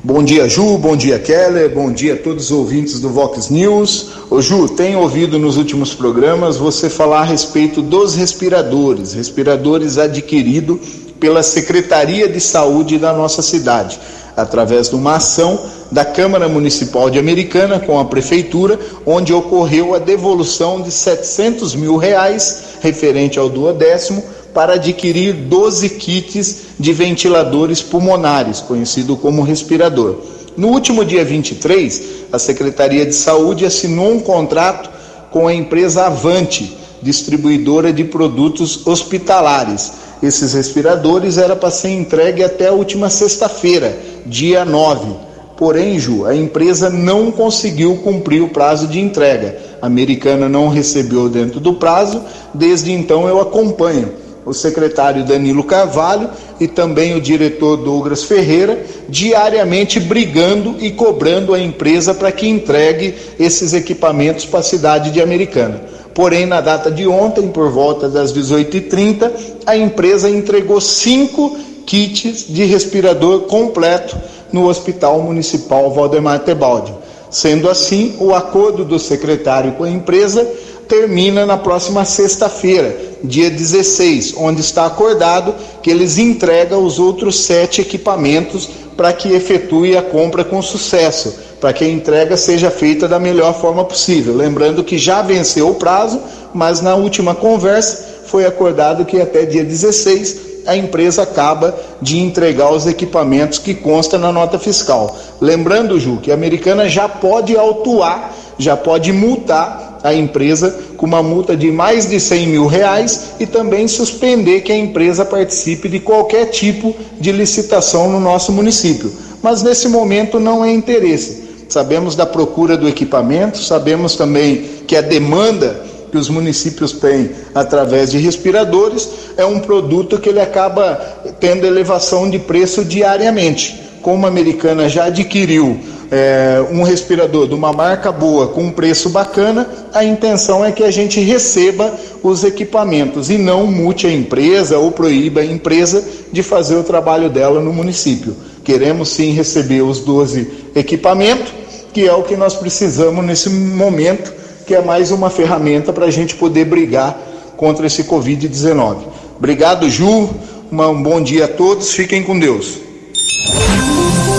Bom 0.03 0.23
dia, 0.23 0.49
Ju. 0.49 0.79
Bom 0.79 0.97
dia, 0.97 1.19
Keller. 1.19 1.75
Bom 1.75 1.93
dia 1.93 2.15
a 2.15 2.17
todos 2.17 2.47
os 2.47 2.51
ouvintes 2.51 3.01
do 3.01 3.11
Vox 3.11 3.51
News. 3.51 4.09
Ô, 4.31 4.41
Ju, 4.41 4.67
tenho 4.67 4.99
ouvido 4.99 5.39
nos 5.39 5.59
últimos 5.59 5.93
programas 5.93 6.57
você 6.57 6.89
falar 6.89 7.21
a 7.21 7.25
respeito 7.25 7.83
dos 7.83 8.15
respiradores, 8.15 9.13
respiradores 9.13 9.99
adquiridos 9.99 10.79
pela 11.21 11.43
Secretaria 11.43 12.27
de 12.31 12.41
Saúde 12.41 12.97
da 12.97 13.13
nossa 13.13 13.43
cidade, 13.43 14.01
através 14.35 14.89
de 14.89 14.95
uma 14.95 15.17
ação 15.17 15.61
da 15.93 16.03
Câmara 16.03 16.49
Municipal 16.49 17.11
de 17.11 17.19
Americana 17.19 17.79
com 17.79 18.01
a 18.01 18.05
Prefeitura, 18.07 18.81
onde 19.05 19.35
ocorreu 19.35 19.95
a 19.95 19.99
devolução 19.99 20.81
de 20.81 20.91
700 20.91 21.75
mil 21.75 21.99
reais 21.99 22.79
referente 22.81 23.39
ao 23.39 23.51
duodécimo 23.51 24.25
para 24.55 24.75
adquirir 24.75 25.33
12 25.33 25.91
kits 25.91 26.57
de 26.79 26.93
ventiladores 26.93 27.83
pulmonares, 27.83 28.61
conhecido 28.61 29.17
como 29.17 29.43
respirador. 29.43 30.17
No 30.57 30.69
último 30.69 31.05
dia 31.05 31.25
23, 31.25 32.03
a 32.33 32.39
Secretaria 32.39 33.07
de 33.07 33.15
Saúde 33.15 33.65
assinou 33.65 34.13
um 34.13 34.21
contrato 34.21 34.91
com 35.31 35.47
a 35.47 35.55
empresa 35.55 36.07
Avante, 36.07 36.77
distribuidora 37.01 37.93
de 37.93 38.05
produtos 38.05 38.87
hospitalares. 38.87 39.93
Esses 40.23 40.53
respiradores 40.53 41.39
era 41.39 41.57
para 41.57 41.71
ser 41.71 41.91
entregue 41.91 42.45
até 42.45 42.69
a 42.69 42.73
última 42.73 43.09
sexta-feira, 43.09 43.99
dia 44.27 44.65
9. 44.65 45.31
Porém, 45.57 45.99
Ju, 45.99 46.27
a 46.27 46.35
empresa 46.35 46.91
não 46.91 47.31
conseguiu 47.31 47.97
cumprir 47.97 48.43
o 48.43 48.49
prazo 48.49 48.87
de 48.87 48.99
entrega. 48.99 49.59
A 49.81 49.87
americana 49.87 50.49
não 50.49 50.69
recebeu 50.69 51.29
dentro 51.29 51.61
do 51.61 51.75
prazo, 51.75 52.23
desde 52.53 52.93
então 52.93 53.29
eu 53.29 53.41
acompanho 53.41 54.11
o 54.45 54.55
secretário 54.55 55.25
Danilo 55.25 55.65
Carvalho 55.65 56.31
e 56.59 56.67
também 56.67 57.15
o 57.15 57.21
diretor 57.21 57.77
Douglas 57.77 58.25
Ferreira, 58.25 58.83
diariamente 59.09 60.01
brigando 60.01 60.77
e 60.81 60.91
cobrando 60.91 61.55
a 61.55 61.61
empresa 61.61 62.15
para 62.15 62.33
que 62.33 62.49
entregue 62.49 63.15
esses 63.39 63.73
equipamentos 63.73 64.47
para 64.47 64.61
a 64.61 64.65
cidade 64.65 65.11
de 65.11 65.21
Americana. 65.21 65.81
Porém, 66.15 66.45
na 66.47 66.61
data 66.61 66.91
de 66.91 67.07
ontem, 67.07 67.49
por 67.49 67.71
volta 67.71 68.09
das 68.09 68.33
18h30, 68.33 69.31
a 69.65 69.77
empresa 69.77 70.29
entregou 70.29 70.81
cinco 70.81 71.57
kits 71.87 72.47
de 72.49 72.65
respirador 72.65 73.43
completo 73.43 74.17
no 74.53 74.69
Hospital 74.69 75.23
Municipal 75.23 75.91
Valdemar 75.93 76.41
Tebaldi. 76.41 76.93
Sendo 77.31 77.71
assim, 77.71 78.17
o 78.19 78.35
acordo 78.35 78.85
do 78.85 78.99
secretário 78.99 79.73
com 79.73 79.85
a 79.85 79.91
empresa 79.91 80.47
termina 80.91 81.47
na 81.47 81.57
próxima 81.57 82.05
sexta-feira, 82.05 82.95
dia 83.23 83.49
16, 83.49 84.35
onde 84.37 84.61
está 84.61 84.87
acordado 84.87 85.55
que 85.81 85.89
eles 85.89 86.19
entregam 86.19 86.83
os 86.83 86.99
outros 86.99 87.45
sete 87.45 87.81
equipamentos 87.81 88.69
para 88.97 89.13
que 89.13 89.33
efetue 89.33 89.97
a 89.97 90.03
compra 90.03 90.45
com 90.45 90.61
sucesso, 90.61 91.33
para 91.61 91.73
que 91.73 91.85
a 91.85 91.89
entrega 91.89 92.37
seja 92.37 92.73
feita 92.73 93.07
da 93.07 93.21
melhor 93.21 93.59
forma 93.61 93.85
possível. 93.85 94.35
Lembrando 94.35 94.83
que 94.83 94.99
já 94.99 95.23
venceu 95.23 95.69
o 95.69 95.77
prazo, 95.77 96.21
mas 96.53 96.81
na 96.81 96.97
última 96.97 97.37
conversa 97.37 98.25
foi 98.27 98.45
acordado 98.45 99.05
que 99.05 99.21
até 99.21 99.47
dia 99.47 99.65
16 99.65 100.50
a 100.71 100.77
empresa 100.77 101.23
acaba 101.23 101.75
de 102.01 102.21
entregar 102.21 102.73
os 102.73 102.87
equipamentos 102.87 103.59
que 103.59 103.75
consta 103.75 104.17
na 104.17 104.31
nota 104.31 104.57
fiscal. 104.57 105.17
Lembrando, 105.41 105.99
Ju, 105.99 106.19
que 106.23 106.31
a 106.31 106.35
americana 106.35 106.89
já 106.89 107.09
pode 107.09 107.57
autuar, 107.57 108.33
já 108.57 108.77
pode 108.77 109.13
multar 109.13 109.99
a 110.05 110.15
empresa 110.15 110.79
com 110.97 111.07
uma 111.07 111.25
multa 111.25 111.57
de 111.57 111.73
mais 111.73 112.09
de 112.09 112.21
100 112.21 112.47
mil 112.47 112.67
reais 112.67 113.33
e 113.41 113.47
também 113.47 113.89
suspender 113.89 114.61
que 114.61 114.71
a 114.71 114.79
empresa 114.79 115.25
participe 115.25 115.89
de 115.89 115.99
qualquer 115.99 116.47
tipo 116.47 116.95
de 117.19 117.33
licitação 117.33 118.09
no 118.09 118.21
nosso 118.21 118.53
município. 118.53 119.13
Mas 119.43 119.65
nesse 119.65 119.89
momento 119.89 120.39
não 120.39 120.65
é 120.65 120.71
interesse. 120.73 121.51
Sabemos 121.69 122.15
da 122.15 122.27
procura 122.27 122.77
do 122.77 122.89
equipamento, 122.89 123.59
sabemos 123.59 124.15
também 124.15 124.63
que 124.87 124.95
a 124.95 125.01
demanda 125.01 125.90
que 126.11 126.19
os 126.19 126.29
municípios 126.29 126.93
têm 126.93 127.31
através 127.55 128.11
de 128.11 128.19
respiradores 128.19 129.09
é 129.37 129.45
um 129.45 129.61
produto 129.61 130.19
que 130.19 130.29
ele 130.29 130.41
acaba 130.41 130.97
tendo 131.39 131.67
elevação 131.67 132.29
de 132.29 132.39
preço 132.39 132.85
diariamente. 132.85 133.89
Como 134.03 134.25
a 134.25 134.29
americana 134.29 134.89
já 134.89 135.05
adquiriu 135.05 135.79
é, 136.11 136.65
um 136.71 136.83
respirador 136.83 137.47
de 137.47 137.55
uma 137.55 137.73
marca 137.73 138.11
boa 138.11 138.49
com 138.49 138.65
um 138.65 138.73
preço 138.73 139.11
bacana, 139.11 139.69
a 139.93 140.05
intenção 140.05 140.65
é 140.65 140.73
que 140.73 140.83
a 140.83 140.91
gente 140.91 141.21
receba 141.21 141.95
os 142.23 142.43
equipamentos 142.43 143.31
e 143.31 143.39
não 143.39 143.67
mute 143.67 144.07
a 144.07 144.13
empresa 144.13 144.79
ou 144.79 144.91
proíba 144.91 145.41
a 145.41 145.45
empresa 145.45 146.05
de 146.33 146.43
fazer 146.43 146.77
o 146.77 146.83
trabalho 146.83 147.31
dela 147.31 147.61
no 147.61 147.73
município. 147.73 148.35
Queremos 148.65 149.11
sim 149.11 149.33
receber 149.33 149.83
os 149.83 150.01
12 150.01 150.49
equipamentos, 150.75 151.53
que 151.93 152.07
é 152.07 152.13
o 152.13 152.23
que 152.23 152.37
nós 152.37 152.55
precisamos 152.55 153.25
nesse 153.25 153.49
momento, 153.49 154.33
que 154.71 154.75
é 154.77 154.81
mais 154.81 155.11
uma 155.11 155.29
ferramenta 155.29 155.93
para 155.93 156.07
a 156.07 156.11
gente 156.13 156.37
poder 156.37 156.65
brigar 156.65 157.19
contra 157.57 157.89
esse 157.89 158.05
Covid-19. 158.05 158.99
Obrigado, 159.37 159.91
Ju. 159.91 160.31
um 160.71 161.03
bom 161.03 161.21
dia 161.21 161.47
a 161.47 161.49
todos. 161.49 161.93
Fiquem 161.93 162.23
com 162.23 162.39
Deus. 162.39 162.79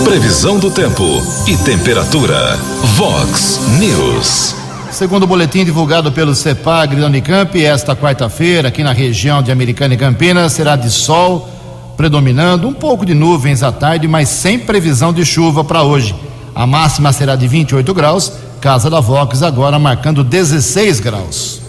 Previsão 0.02 0.58
do 0.58 0.70
tempo 0.70 1.04
e 1.46 1.54
temperatura. 1.58 2.56
Vox 2.96 3.60
News. 3.78 4.54
Segundo 4.90 5.24
o 5.24 5.26
boletim 5.26 5.66
divulgado 5.66 6.10
pelo 6.10 6.34
CEPAG 6.34 6.96
da 6.96 7.08
Unicamp, 7.08 7.62
esta 7.62 7.94
quarta-feira, 7.94 8.68
aqui 8.68 8.82
na 8.82 8.94
região 8.94 9.42
de 9.42 9.52
Americana 9.52 9.92
e 9.92 9.98
Campinas, 9.98 10.54
será 10.54 10.76
de 10.76 10.90
sol 10.90 11.46
predominando, 11.94 12.66
um 12.66 12.72
pouco 12.72 13.04
de 13.04 13.12
nuvens 13.12 13.62
à 13.62 13.70
tarde, 13.70 14.08
mas 14.08 14.30
sem 14.30 14.58
previsão 14.58 15.12
de 15.12 15.26
chuva 15.26 15.62
para 15.62 15.82
hoje. 15.82 16.14
A 16.54 16.66
máxima 16.66 17.12
será 17.12 17.36
de 17.36 17.46
28 17.46 17.92
graus, 17.92 18.32
Casa 18.62 18.88
da 18.88 19.00
Vox 19.00 19.42
agora 19.42 19.76
marcando 19.76 20.22
16 20.22 21.00
graus. 21.00 21.60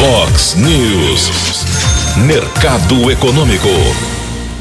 Vox 0.00 0.54
News. 0.54 1.30
Mercado 2.24 3.10
Econômico. 3.10 3.68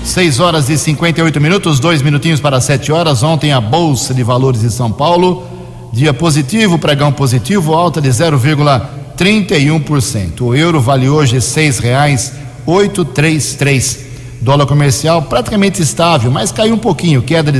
6 0.03 0.41
horas 0.41 0.69
e 0.69 0.77
58 0.77 1.39
minutos, 1.39 1.79
dois 1.79 2.01
minutinhos 2.01 2.41
para 2.41 2.59
7 2.59 2.91
horas. 2.91 3.23
Ontem 3.23 3.53
a 3.53 3.61
Bolsa 3.61 4.13
de 4.13 4.21
Valores 4.21 4.59
de 4.59 4.69
São 4.69 4.91
Paulo, 4.91 5.47
dia 5.93 6.13
positivo, 6.13 6.77
pregão 6.77 7.13
positivo, 7.13 7.73
alta 7.73 8.01
de 8.01 8.09
0,31%. 8.09 10.41
O 10.41 10.53
euro 10.53 10.81
vale 10.81 11.07
hoje 11.07 11.39
reais 11.79 12.33
oitocentos 12.65 14.05
Dólar 14.41 14.65
comercial 14.65 15.21
praticamente 15.21 15.81
estável, 15.81 16.29
mas 16.29 16.51
caiu 16.51 16.75
um 16.75 16.77
pouquinho, 16.77 17.21
queda 17.21 17.49
de 17.49 17.59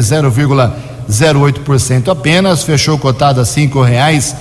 0,08% 1.10 2.10
apenas, 2.10 2.64
fechou 2.64 2.98
cotado 2.98 3.42
a 3.42 3.46
cinco 3.46 3.82
reais 3.82 4.36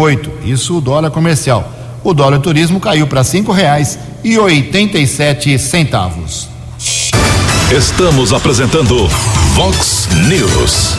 oito. 0.00 0.30
Isso 0.44 0.78
o 0.78 0.80
dólar 0.80 1.10
comercial. 1.10 1.72
O 2.02 2.12
dólar 2.12 2.40
turismo 2.40 2.80
caiu 2.80 3.06
para 3.06 3.22
cinco 3.22 3.52
reais 3.52 3.98
e 4.24 4.38
oitenta 4.38 4.98
e 4.98 5.06
sete 5.06 5.58
centavos. 5.58 6.48
Estamos 7.70 8.32
apresentando 8.32 9.08
Vox 9.54 10.08
News. 10.28 10.96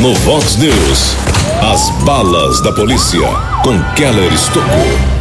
No 0.00 0.14
Vox 0.14 0.56
News, 0.56 1.16
as 1.60 1.90
balas 2.04 2.60
da 2.62 2.72
polícia 2.72 3.28
com 3.62 3.82
Keller 3.94 4.32
Estocou. 4.32 5.18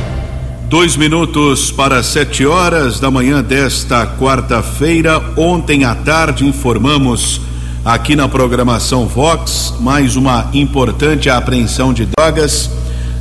Dois 0.69 0.97
minutos 0.97 1.71
para 1.71 2.03
sete 2.03 2.45
horas 2.45 2.99
da 2.99 3.09
manhã 3.09 3.41
desta 3.41 4.05
quarta-feira. 4.05 5.21
Ontem 5.37 5.85
à 5.85 5.95
tarde 5.95 6.45
informamos 6.45 7.39
aqui 7.87 8.17
na 8.17 8.27
programação 8.27 9.07
Vox 9.07 9.73
mais 9.79 10.17
uma 10.17 10.49
importante 10.53 11.29
apreensão 11.29 11.93
de 11.93 12.05
drogas. 12.05 12.69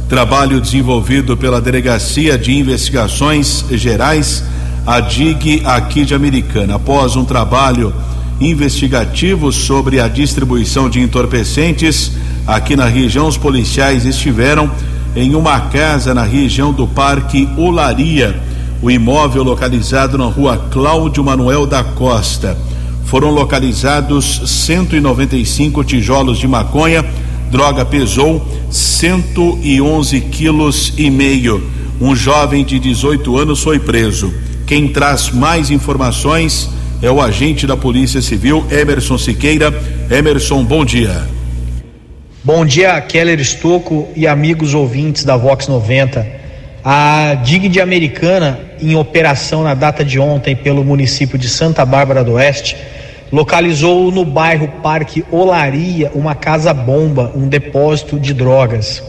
Trabalho 0.09 0.61
desenvolvido 0.61 1.37
pela 1.37 1.61
Delegacia 1.61 2.37
de 2.37 2.53
Investigações 2.53 3.65
Gerais 3.71 4.43
a 4.85 4.99
DIG 4.99 5.63
aqui 5.65 6.05
de 6.05 6.17
Americana. 6.17 6.75
Após 6.75 7.15
um 7.15 7.25
trabalho 7.25 7.95
investigativo 8.41 9.53
sobre 9.53 10.01
a 10.01 10.09
distribuição 10.09 10.91
de 10.91 11.01
entorpecentes 11.01 12.11
aqui 12.45 12.75
na 12.75 12.87
região, 12.87 13.29
os 13.29 13.37
policiais 13.37 14.05
estiveram 14.05 14.69
em 15.15 15.37
uma 15.37 15.61
casa 15.61 16.13
na 16.13 16.25
região 16.25 16.73
do 16.73 16.89
Parque 16.89 17.49
Olaria, 17.57 18.43
o 18.83 18.91
imóvel 18.91 19.45
localizado 19.45 20.19
na 20.19 20.25
rua 20.25 20.59
Cláudio 20.73 21.23
Manuel 21.23 21.69
da 21.69 21.85
Costa. 21.85 22.66
Foram 23.07 23.31
localizados 23.31 24.43
195 24.67 25.85
tijolos 25.85 26.39
de 26.39 26.49
maconha, 26.49 27.05
droga 27.53 27.85
pesou 27.85 28.45
111 28.69 30.21
quilos 30.23 30.93
e 30.99 31.09
meio. 31.09 31.71
Um 32.01 32.17
jovem 32.17 32.65
de 32.65 32.81
18 32.81 33.39
anos 33.39 33.63
foi 33.63 33.79
preso. 33.79 34.35
Quem 34.67 34.89
traz 34.89 35.31
mais 35.31 35.71
informações 35.71 36.69
é 37.01 37.09
o 37.09 37.23
agente 37.23 37.65
da 37.65 37.77
Polícia 37.77 38.21
Civil, 38.21 38.67
Emerson 38.73 39.17
Siqueira. 39.17 39.73
Emerson, 40.11 40.65
bom 40.65 40.85
dia. 40.85 41.29
Bom 42.43 42.67
dia, 42.67 43.01
Keller 43.01 43.39
Estocco 43.39 44.09
e 44.17 44.27
amigos 44.27 44.75
ouvintes 44.75 45.25
da 45.25 45.37
Vox 45.37 45.69
90. 45.69 46.27
A 46.85 47.35
DIG 47.35 47.69
de 47.69 47.81
Americana, 47.81 48.59
em 48.81 48.97
operação 48.97 49.63
na 49.63 49.75
data 49.75 50.05
de 50.05 50.19
ontem 50.19 50.57
pelo 50.57 50.85
município 50.85 51.39
de 51.39 51.49
Santa 51.49 51.85
Bárbara 51.85 52.25
do 52.25 52.33
Oeste, 52.33 52.77
localizou 53.33 54.11
no 54.11 54.25
bairro 54.25 54.69
Parque 54.83 55.25
Olaria 55.31 56.11
uma 56.15 56.35
casa-bomba, 56.35 57.33
um 57.35 57.49
depósito 57.49 58.19
de 58.19 58.33
drogas. 58.33 59.03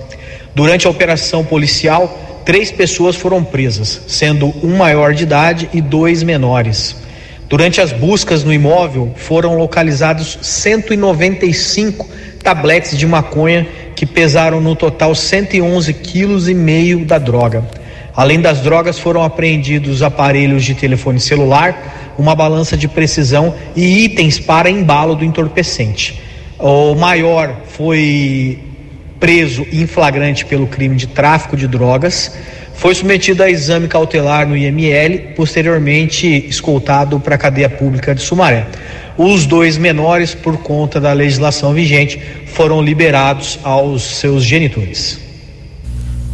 Durante 0.56 0.88
a 0.88 0.90
operação 0.90 1.46
policial, 1.46 2.42
três 2.44 2.72
pessoas 2.72 3.16
foram 3.16 3.44
presas, 3.44 4.02
sendo 4.08 4.54
um 4.64 4.76
maior 4.78 5.14
de 5.14 5.24
idade 5.24 5.70
e 5.74 5.82
dois 5.82 6.24
menores. 6.24 6.96
Durante 7.48 7.80
as 7.80 7.94
buscas 7.94 8.44
no 8.44 8.52
imóvel, 8.52 9.14
foram 9.16 9.58
localizados 9.58 10.38
195 10.42 12.10
tabletes 12.44 12.98
de 12.98 13.06
maconha 13.06 13.68
que 13.96 14.06
pesaram 14.06 14.60
no 14.60 14.76
total 14.76 15.16
111 15.16 15.94
quilos 15.94 16.50
e 16.50 16.54
meio 16.54 17.06
da 17.06 17.18
droga. 17.18 17.64
Além 18.16 18.42
das 18.42 18.62
drogas, 18.62 18.98
foram 18.98 19.24
apreendidos 19.24 20.02
aparelhos 20.02 20.64
de 20.64 20.74
telefone 20.74 21.20
celular, 21.20 21.97
uma 22.18 22.36
balança 22.36 22.76
de 22.76 22.88
precisão 22.88 23.54
e 23.76 24.06
itens 24.06 24.40
para 24.40 24.70
embalo 24.70 25.16
do 25.16 25.24
entorpecente. 25.24 26.22
O 26.60 26.96
maior 26.96 27.62
foi 27.68 28.60
preso 29.20 29.66
em 29.72 29.86
flagrante 29.86 30.46
pelo 30.46 30.68
crime 30.68 30.96
de 30.96 31.08
tráfico 31.08 31.56
de 31.58 31.68
drogas, 31.68 32.32
foi 32.76 32.94
submetido 32.94 33.42
a 33.42 33.50
exame 33.50 33.88
cautelar 33.88 34.48
no 34.48 34.56
IML, 34.56 35.34
posteriormente 35.36 36.28
escoltado 36.48 37.20
para 37.20 37.34
a 37.34 37.38
cadeia 37.38 37.70
pública 37.70 38.14
de 38.14 38.22
Sumaré. 38.22 38.68
Os 39.18 39.48
dois 39.48 39.78
menores, 39.78 40.36
por 40.36 40.58
conta 40.58 41.00
da 41.00 41.12
legislação 41.12 41.74
vigente, 41.74 42.22
foram 42.46 42.82
liberados 42.82 43.58
aos 43.64 44.04
seus 44.04 44.44
genitores. 44.44 45.27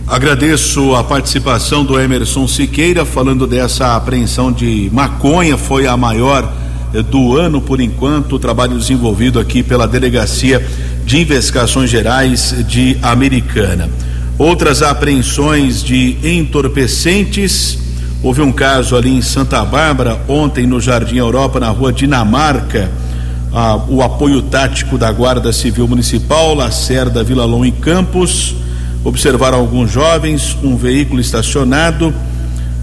Agradeço 0.07 0.95
a 0.95 1.03
participação 1.03 1.85
do 1.85 1.99
Emerson 1.99 2.47
Siqueira 2.47 3.05
falando 3.05 3.47
dessa 3.47 3.95
apreensão 3.95 4.51
de 4.51 4.89
maconha, 4.91 5.57
foi 5.57 5.87
a 5.87 5.95
maior 5.95 6.51
eh, 6.93 7.01
do 7.01 7.37
ano 7.37 7.61
por 7.61 7.79
enquanto, 7.79 8.35
o 8.35 8.39
trabalho 8.39 8.77
desenvolvido 8.77 9.39
aqui 9.39 9.63
pela 9.63 9.87
Delegacia 9.87 10.65
de 11.05 11.19
Investigações 11.21 11.89
Gerais 11.89 12.53
de 12.67 12.97
Americana. 13.01 13.89
Outras 14.37 14.81
apreensões 14.81 15.83
de 15.83 16.17
entorpecentes 16.23 17.83
Houve 18.23 18.41
um 18.41 18.53
caso 18.53 18.95
ali 18.95 19.09
em 19.09 19.21
Santa 19.21 19.65
Bárbara, 19.65 20.17
ontem 20.29 20.65
no 20.65 20.79
Jardim 20.79 21.17
Europa, 21.17 21.59
na 21.59 21.67
rua 21.67 21.91
Dinamarca. 21.91 22.89
Ah, 23.53 23.75
o 23.89 24.01
apoio 24.01 24.41
tático 24.41 24.97
da 24.97 25.11
Guarda 25.11 25.51
Civil 25.51 25.85
Municipal, 25.89 26.55
Lacerda, 26.55 27.21
Vila 27.21 27.43
Long 27.43 27.65
e 27.65 27.71
Campos. 27.73 28.55
Observaram 29.03 29.57
alguns 29.57 29.91
jovens, 29.91 30.57
um 30.63 30.77
veículo 30.77 31.19
estacionado. 31.19 32.13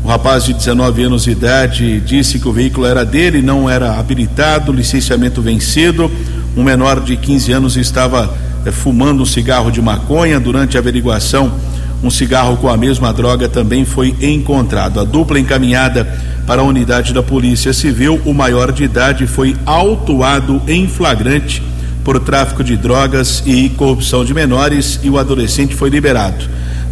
O 0.05 0.09
rapaz 0.09 0.45
de 0.45 0.53
19 0.53 1.03
anos 1.05 1.25
de 1.25 1.31
idade 1.31 1.99
disse 2.01 2.39
que 2.39 2.47
o 2.47 2.53
veículo 2.53 2.87
era 2.87 3.07
dele, 3.07 3.41
não 3.41 3.71
era 3.71 3.99
habilitado, 3.99 4.71
licenciamento 4.71 5.41
vencido. 5.41 6.11
Um 6.55 6.63
menor 6.63 7.01
de 7.01 7.17
15 7.17 7.53
anos 7.53 7.77
estava 7.79 8.35
eh, 8.67 8.71
fumando 8.71 9.23
um 9.23 9.27
cigarro 9.27 9.71
de 9.71 9.81
maconha. 9.81 10.39
Durante 10.39 10.77
a 10.77 10.81
averiguação, 10.81 11.55
um 12.03 12.11
cigarro 12.11 12.59
com 12.59 12.69
a 12.69 12.77
mesma 12.77 13.15
droga 13.15 13.49
também 13.49 13.87
foi 13.87 14.15
encontrado. 14.21 15.01
A 15.01 15.05
dupla 15.05 15.41
encaminhada 15.41 16.07
para 16.47 16.61
a 16.61 16.65
unidade 16.65 17.15
da 17.15 17.23
Polícia 17.23 17.73
Civil, 17.73 18.21
o 18.27 18.35
maior 18.35 18.73
de 18.73 18.85
idade 18.85 19.27
foi 19.27 19.57
autuado 19.65 20.61
em 20.69 20.87
flagrante 20.87 21.63
por 22.05 22.19
tráfico 22.21 22.65
de 22.65 22.77
drogas 22.77 23.43
e 23.47 23.69
corrupção 23.71 24.25
de 24.25 24.33
menores 24.33 25.01
e 25.03 25.11
o 25.11 25.19
adolescente 25.19 25.75
foi 25.75 25.91
liberado. 25.91 26.49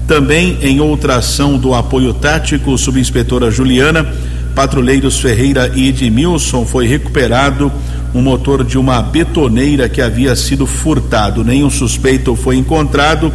Também 0.06 0.58
em 0.62 0.80
outra 0.80 1.16
ação 1.16 1.58
do 1.58 1.74
apoio 1.74 2.14
tático, 2.14 2.76
subinspetora 2.78 3.50
Juliana, 3.50 4.06
patrulheiros 4.54 5.20
Ferreira 5.20 5.70
e 5.74 5.88
Edmilson 5.88 6.64
foi 6.64 6.86
recuperado 6.86 7.70
um 8.14 8.22
motor 8.22 8.64
de 8.64 8.78
uma 8.78 9.02
betoneira 9.02 9.88
que 9.88 10.00
havia 10.00 10.34
sido 10.34 10.66
furtado. 10.66 11.44
Nenhum 11.44 11.68
suspeito 11.68 12.34
foi 12.34 12.56
encontrado. 12.56 13.32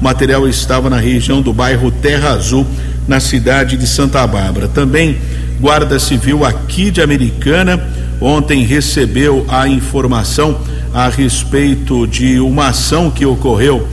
O 0.00 0.04
material 0.04 0.48
estava 0.48 0.90
na 0.90 0.98
região 0.98 1.40
do 1.40 1.52
bairro 1.52 1.90
Terra 1.90 2.30
Azul, 2.30 2.66
na 3.06 3.20
cidade 3.20 3.76
de 3.76 3.86
Santa 3.86 4.26
Bárbara. 4.26 4.68
Também 4.68 5.16
Guarda 5.60 5.98
Civil 5.98 6.44
aqui 6.44 6.90
de 6.90 7.00
Americana 7.00 7.82
ontem 8.20 8.64
recebeu 8.64 9.44
a 9.48 9.68
informação 9.68 10.58
a 10.96 11.10
respeito 11.10 12.06
de 12.06 12.40
uma 12.40 12.68
ação 12.68 13.10
que 13.10 13.26
ocorreu 13.26 13.86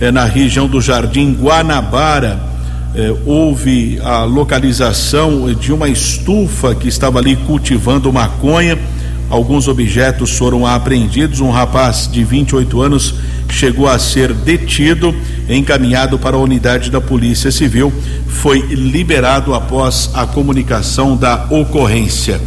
eh, 0.00 0.12
na 0.12 0.24
região 0.24 0.68
do 0.68 0.80
Jardim 0.80 1.34
Guanabara. 1.34 2.38
Eh, 2.94 3.12
houve 3.26 3.98
a 4.04 4.22
localização 4.22 5.52
de 5.52 5.72
uma 5.72 5.88
estufa 5.88 6.72
que 6.72 6.86
estava 6.86 7.18
ali 7.18 7.34
cultivando 7.34 8.12
maconha. 8.12 8.78
Alguns 9.28 9.66
objetos 9.66 10.38
foram 10.38 10.64
apreendidos. 10.64 11.40
Um 11.40 11.50
rapaz 11.50 12.08
de 12.08 12.22
28 12.22 12.80
anos 12.80 13.16
chegou 13.50 13.88
a 13.88 13.98
ser 13.98 14.32
detido, 14.32 15.12
encaminhado 15.48 16.20
para 16.20 16.36
a 16.36 16.40
unidade 16.40 16.88
da 16.88 17.00
Polícia 17.00 17.50
Civil, 17.50 17.92
foi 18.28 18.60
liberado 18.60 19.54
após 19.54 20.08
a 20.14 20.24
comunicação 20.24 21.16
da 21.16 21.46
ocorrência 21.50 22.40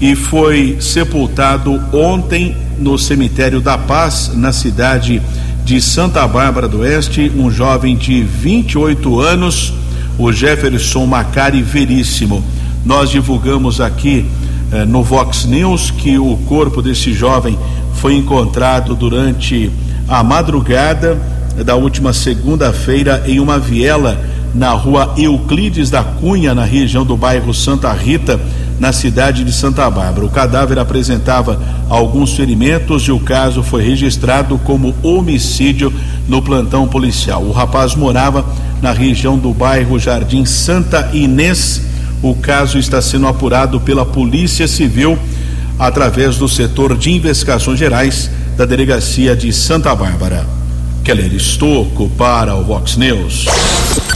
e 0.00 0.16
foi 0.16 0.78
sepultado 0.80 1.78
ontem 1.92 2.56
no 2.82 2.98
cemitério 2.98 3.60
da 3.60 3.78
Paz, 3.78 4.32
na 4.34 4.52
cidade 4.52 5.22
de 5.64 5.80
Santa 5.80 6.26
Bárbara 6.26 6.66
do 6.66 6.80
Oeste, 6.80 7.30
um 7.36 7.48
jovem 7.48 7.96
de 7.96 8.22
28 8.22 9.20
anos, 9.20 9.72
o 10.18 10.32
Jefferson 10.32 11.06
Macari 11.06 11.62
Veríssimo. 11.62 12.44
Nós 12.84 13.08
divulgamos 13.08 13.80
aqui 13.80 14.26
eh, 14.72 14.84
no 14.84 15.04
Vox 15.04 15.44
News 15.44 15.92
que 15.92 16.18
o 16.18 16.36
corpo 16.48 16.82
desse 16.82 17.12
jovem 17.12 17.56
foi 17.94 18.14
encontrado 18.14 18.96
durante 18.96 19.70
a 20.08 20.24
madrugada 20.24 21.16
da 21.64 21.76
última 21.76 22.12
segunda-feira 22.12 23.22
em 23.26 23.38
uma 23.38 23.60
viela 23.60 24.20
na 24.52 24.72
rua 24.72 25.14
Euclides 25.16 25.88
da 25.88 26.02
Cunha, 26.02 26.54
na 26.54 26.64
região 26.64 27.06
do 27.06 27.16
bairro 27.16 27.54
Santa 27.54 27.92
Rita, 27.92 28.40
na 28.78 28.92
cidade 28.92 29.44
de 29.44 29.52
Santa 29.52 29.88
Bárbara. 29.90 30.26
O 30.26 30.30
cadáver 30.30 30.78
apresentava 30.78 31.60
alguns 31.88 32.34
ferimentos 32.34 33.02
e 33.04 33.12
o 33.12 33.20
caso 33.20 33.62
foi 33.62 33.82
registrado 33.84 34.58
como 34.58 34.94
homicídio 35.02 35.92
no 36.28 36.42
plantão 36.42 36.86
policial. 36.88 37.42
O 37.42 37.52
rapaz 37.52 37.94
morava 37.94 38.44
na 38.80 38.92
região 38.92 39.38
do 39.38 39.52
bairro 39.52 39.98
Jardim 39.98 40.44
Santa 40.44 41.10
Inês. 41.12 41.82
O 42.22 42.34
caso 42.34 42.78
está 42.78 43.00
sendo 43.00 43.26
apurado 43.26 43.80
pela 43.80 44.04
Polícia 44.04 44.66
Civil 44.66 45.18
através 45.78 46.36
do 46.36 46.48
setor 46.48 46.96
de 46.96 47.10
investigações 47.10 47.78
gerais 47.78 48.30
da 48.56 48.64
delegacia 48.64 49.34
de 49.34 49.52
Santa 49.52 49.94
Bárbara. 49.94 50.46
Keller 51.04 51.32
Estocco 51.32 52.08
para 52.10 52.54
o 52.54 52.62
Vox 52.62 52.96
News. 52.96 53.46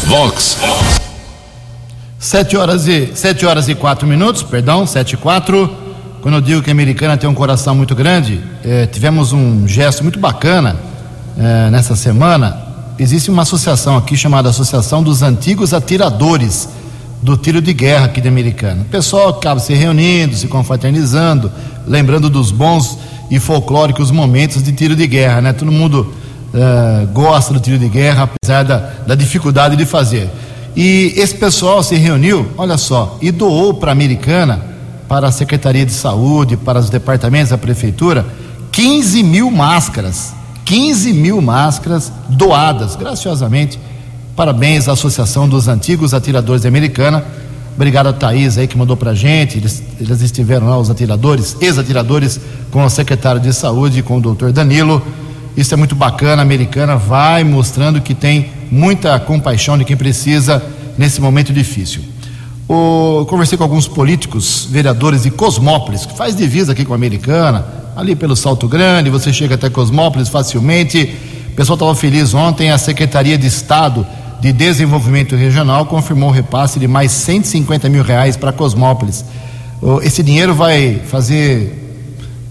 Vox. 0.07 1.06
Sete 2.27 2.57
horas 2.57 2.89
e 2.89 3.13
sete 3.15 3.47
horas 3.47 3.69
e 3.69 3.75
quatro 3.77 4.05
minutos, 4.05 4.43
perdão, 4.43 4.85
sete 4.85 5.13
e 5.13 5.17
quatro. 5.17 5.73
Quando 6.21 6.35
eu 6.35 6.41
digo 6.41 6.61
que 6.61 6.69
a 6.69 6.73
americana 6.73 7.17
tem 7.17 7.31
um 7.31 7.35
coração 7.35 7.73
muito 7.73 7.95
grande, 7.95 8.41
eh, 8.65 8.85
tivemos 8.87 9.33
um 9.33 9.69
gesto 9.69 10.03
muito 10.03 10.19
bacana 10.19 10.75
eh, 11.39 11.71
nessa 11.71 11.95
semana. 11.95 12.61
Existe 12.99 13.31
uma 13.31 13.43
associação 13.43 13.97
aqui 13.97 14.17
chamada 14.17 14.49
Associação 14.49 15.05
dos 15.05 15.23
Antigos 15.23 15.73
Atiradores 15.73 16.69
do 17.23 17.37
Tiro 17.37 17.63
de 17.63 17.73
Guerra 17.73 18.07
aqui 18.07 18.21
de 18.21 18.27
Americana. 18.27 18.83
O 18.83 18.87
pessoal 18.87 19.29
acaba 19.29 19.61
se 19.61 19.73
reunindo, 19.75 20.35
se 20.35 20.49
confraternizando, 20.49 21.53
lembrando 21.87 22.29
dos 22.29 22.51
bons 22.51 22.99
e 23.31 23.39
folclóricos 23.39 24.11
momentos 24.11 24.65
de 24.65 24.73
tiro 24.73 24.97
de 24.97 25.07
guerra, 25.07 25.41
né? 25.41 25.53
Todo 25.53 25.71
mundo 25.71 26.13
uh, 26.53 27.07
gosta 27.13 27.55
do 27.55 27.61
tiro 27.61 27.79
de 27.79 27.89
guerra, 27.89 28.25
apesar 28.25 28.65
da, 28.65 28.79
da 29.07 29.15
dificuldade 29.15 29.77
de 29.77 29.87
fazer. 29.87 30.29
E 30.77 31.15
esse 31.17 31.35
pessoal 31.35 31.83
se 31.83 31.97
reuniu, 31.97 32.47
olha 32.59 32.77
só, 32.77 33.17
e 33.23 33.31
doou 33.31 33.73
para 33.73 33.91
a 33.91 33.93
Americana, 33.93 34.63
para 35.09 35.27
a 35.27 35.33
Secretaria 35.33 35.87
de 35.87 35.93
Saúde, 35.93 36.55
para 36.55 36.79
os 36.79 36.91
departamentos 36.91 37.49
da 37.49 37.57
Prefeitura, 37.57 38.27
15 38.71 39.23
mil 39.23 39.51
máscaras. 39.51 40.35
15 40.67 41.13
mil 41.13 41.41
máscaras 41.41 42.13
doadas, 42.29 42.95
graciosamente. 42.97 43.79
Parabéns 44.35 44.89
à 44.89 44.93
Associação 44.93 45.49
dos 45.49 45.67
Antigos 45.67 46.13
Atiradores 46.13 46.63
de 46.63 46.69
Americana. 46.69 47.25
Obrigado 47.75 48.09
a 48.09 48.13
Thaís 48.13 48.59
aí 48.59 48.67
que 48.67 48.77
mandou 48.77 48.97
pra 48.97 49.15
gente. 49.15 49.57
Eles, 49.57 49.83
eles 49.99 50.21
estiveram 50.21 50.69
lá, 50.69 50.77
os 50.77 50.91
atiradores, 50.91 51.57
ex-atiradores, 51.61 52.41
com 52.71 52.85
o 52.85 52.91
secretário 52.91 53.41
de 53.41 53.53
saúde, 53.53 54.03
com 54.03 54.19
o 54.19 54.21
doutor 54.21 54.53
Danilo. 54.53 55.01
Isso 55.57 55.73
é 55.73 55.77
muito 55.77 55.95
bacana. 55.95 56.43
A 56.43 56.45
americana 56.45 56.97
vai 56.97 57.45
mostrando 57.45 58.01
que 58.01 58.15
tem 58.15 58.51
muita 58.71 59.19
compaixão 59.21 59.77
de 59.77 59.85
quem 59.85 59.97
precisa 59.97 60.63
nesse 60.97 61.21
momento 61.21 61.53
difícil. 61.53 62.03
O, 62.69 63.25
conversei 63.27 63.57
com 63.57 63.65
alguns 63.65 63.87
políticos, 63.87 64.67
vereadores 64.71 65.23
de 65.23 65.31
Cosmópolis, 65.31 66.05
que 66.05 66.17
faz 66.17 66.35
divisa 66.35 66.73
aqui 66.73 66.85
com 66.85 66.93
a 66.93 66.97
americana, 66.97 67.65
ali 67.95 68.17
pelo 68.17 68.35
Salto 68.35 68.67
Grande, 68.67 69.09
você 69.09 69.33
chega 69.33 69.55
até 69.55 69.71
Cosmópolis 69.71 70.29
facilmente. 70.29 71.15
O 71.53 71.57
pessoal 71.57 71.77
estava 71.77 71.95
feliz 71.95 72.35
ontem, 72.35 72.71
a 72.71 72.79
Secretaria 72.79 73.39
de 73.39 73.47
Estado 73.47 74.07
de 74.41 74.53
Desenvolvimento 74.53 75.35
Regional 75.37 75.87
confirmou 75.87 76.29
o 76.29 76.33
repasse 76.33 76.79
de 76.79 76.89
mais 76.89 77.13
150 77.13 77.89
mil 77.89 78.03
reais 78.03 78.37
para 78.37 78.53
Cosmópolis. 78.53 79.25
Esse 80.03 80.23
dinheiro 80.23 80.55
vai 80.55 81.01
fazer 81.07 81.85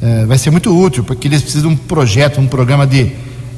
é, 0.02 0.26
vai 0.26 0.38
ser 0.38 0.52
muito 0.52 0.78
útil, 0.78 1.04
porque 1.04 1.28
eles 1.28 1.42
precisam 1.42 1.70
de 1.70 1.76
um 1.76 1.78
projeto, 1.78 2.40
um 2.40 2.48
programa 2.48 2.86
de 2.86 3.12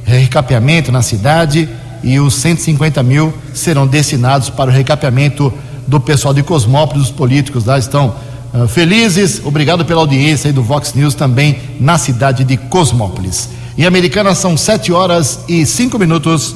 recapeamento 0.05 0.91
na 0.91 1.01
cidade 1.01 1.67
e 2.03 2.19
os 2.19 2.35
150 2.35 3.01
mil 3.03 3.33
serão 3.53 3.87
destinados 3.87 4.49
para 4.49 4.69
o 4.69 4.73
recapeamento 4.73 5.53
do 5.87 5.99
pessoal 5.99 6.33
de 6.33 6.43
Cosmópolis, 6.43 7.05
os 7.05 7.11
políticos 7.11 7.65
lá 7.65 7.79
estão 7.79 8.13
uh, 8.53 8.67
felizes. 8.67 9.41
Obrigado 9.43 9.85
pela 9.85 10.01
audiência 10.01 10.49
aí 10.49 10.53
do 10.53 10.61
Vox 10.61 10.93
News 10.93 11.15
também 11.15 11.57
na 11.79 11.97
cidade 11.97 12.43
de 12.43 12.57
Cosmópolis. 12.57 13.49
Em 13.77 13.85
Americana 13.85 14.35
são 14.35 14.57
7 14.57 14.91
horas 14.91 15.39
e 15.47 15.65
5 15.65 15.97
minutos. 15.97 16.55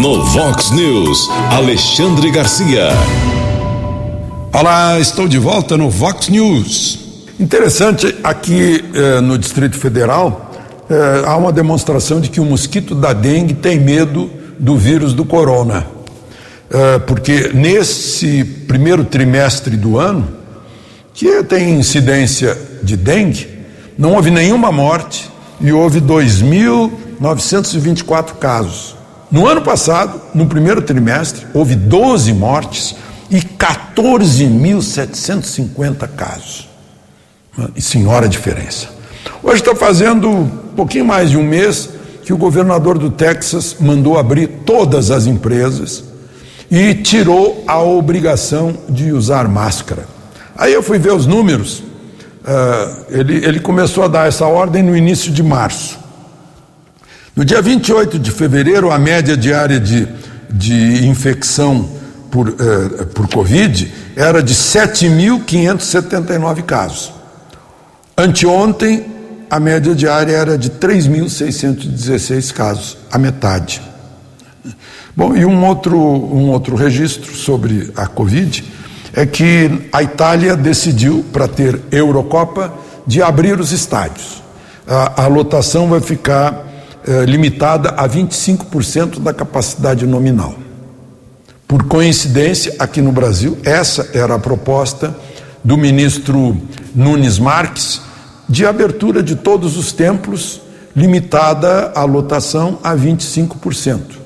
No 0.00 0.24
Vox 0.24 0.70
News, 0.70 1.28
Alexandre 1.50 2.30
Garcia. 2.30 2.88
Olá, 4.52 4.98
estou 4.98 5.28
de 5.28 5.38
volta 5.38 5.76
no 5.76 5.90
Vox 5.90 6.28
News. 6.28 6.98
Interessante, 7.38 8.14
aqui 8.24 8.84
eh, 8.94 9.20
no 9.20 9.38
Distrito 9.38 9.78
Federal 9.78 10.49
eh, 10.90 11.22
há 11.24 11.34
uma 11.36 11.52
demonstração 11.52 12.20
de 12.20 12.28
que 12.28 12.40
o 12.40 12.44
mosquito 12.44 12.96
da 12.96 13.12
dengue 13.12 13.54
tem 13.54 13.78
medo 13.78 14.28
do 14.58 14.76
vírus 14.76 15.14
do 15.14 15.24
corona. 15.24 15.86
Eh, 16.68 16.98
porque 17.06 17.52
nesse 17.54 18.42
primeiro 18.66 19.04
trimestre 19.04 19.76
do 19.76 19.96
ano, 19.96 20.28
que 21.14 21.44
tem 21.44 21.78
incidência 21.78 22.58
de 22.82 22.96
dengue, 22.96 23.46
não 23.96 24.14
houve 24.14 24.32
nenhuma 24.32 24.72
morte 24.72 25.30
e 25.60 25.72
houve 25.72 26.00
2.924 26.00 28.34
casos. 28.34 28.96
No 29.30 29.46
ano 29.46 29.62
passado, 29.62 30.20
no 30.34 30.46
primeiro 30.46 30.82
trimestre, 30.82 31.46
houve 31.54 31.76
12 31.76 32.32
mortes 32.32 32.96
e 33.30 33.40
14.750 33.40 36.08
casos. 36.16 36.68
E 37.76 37.82
senhora 37.82 38.28
diferença. 38.28 38.88
Hoje 39.42 39.60
está 39.60 39.74
fazendo 39.74 40.69
pouquinho 40.80 41.04
mais 41.04 41.28
de 41.28 41.36
um 41.36 41.42
mês 41.42 41.90
que 42.24 42.32
o 42.32 42.38
governador 42.38 42.96
do 42.96 43.10
Texas 43.10 43.76
mandou 43.78 44.18
abrir 44.18 44.46
todas 44.64 45.10
as 45.10 45.26
empresas 45.26 46.02
e 46.70 46.94
tirou 46.94 47.62
a 47.66 47.82
obrigação 47.82 48.74
de 48.88 49.12
usar 49.12 49.46
máscara. 49.46 50.06
Aí 50.56 50.72
eu 50.72 50.82
fui 50.82 50.98
ver 50.98 51.12
os 51.12 51.26
números, 51.26 51.80
uh, 51.80 53.04
ele, 53.10 53.44
ele 53.44 53.60
começou 53.60 54.04
a 54.04 54.08
dar 54.08 54.26
essa 54.26 54.46
ordem 54.46 54.82
no 54.82 54.96
início 54.96 55.30
de 55.30 55.42
março. 55.42 55.98
No 57.36 57.44
dia 57.44 57.60
28 57.60 58.18
de 58.18 58.30
fevereiro, 58.30 58.90
a 58.90 58.98
média 58.98 59.36
diária 59.36 59.78
de, 59.78 60.08
de 60.48 61.06
infecção 61.06 61.86
por, 62.30 62.48
uh, 62.48 63.04
por 63.12 63.28
Covid 63.28 63.92
era 64.16 64.42
de 64.42 64.54
7.579 64.54 66.62
casos. 66.62 67.12
Anteontem, 68.16 69.19
a 69.50 69.58
média 69.58 69.94
diária 69.96 70.36
era 70.36 70.56
de 70.56 70.70
3.616 70.70 72.52
casos, 72.52 72.96
a 73.10 73.18
metade. 73.18 73.82
Bom, 75.16 75.34
e 75.34 75.44
um 75.44 75.66
outro, 75.66 75.98
um 75.98 76.50
outro 76.50 76.76
registro 76.76 77.34
sobre 77.34 77.90
a 77.96 78.06
Covid 78.06 78.64
é 79.12 79.26
que 79.26 79.88
a 79.92 80.04
Itália 80.04 80.56
decidiu, 80.56 81.24
para 81.32 81.48
ter 81.48 81.80
Eurocopa, 81.90 82.72
de 83.04 83.20
abrir 83.20 83.58
os 83.58 83.72
estádios. 83.72 84.40
A, 84.86 85.24
a 85.24 85.26
lotação 85.26 85.88
vai 85.88 86.00
ficar 86.00 86.64
eh, 87.04 87.24
limitada 87.24 87.90
a 87.90 88.08
25% 88.08 89.18
da 89.18 89.34
capacidade 89.34 90.06
nominal. 90.06 90.54
Por 91.66 91.84
coincidência, 91.84 92.76
aqui 92.78 93.02
no 93.02 93.10
Brasil, 93.10 93.58
essa 93.64 94.10
era 94.14 94.36
a 94.36 94.38
proposta 94.38 95.16
do 95.64 95.76
ministro 95.76 96.56
Nunes 96.94 97.38
Marques 97.38 98.00
de 98.50 98.66
abertura 98.66 99.22
de 99.22 99.36
todos 99.36 99.78
os 99.78 99.92
templos, 99.92 100.60
limitada 100.94 101.92
a 101.94 102.04
lotação 102.04 102.78
a 102.82 102.94
25% 102.94 104.20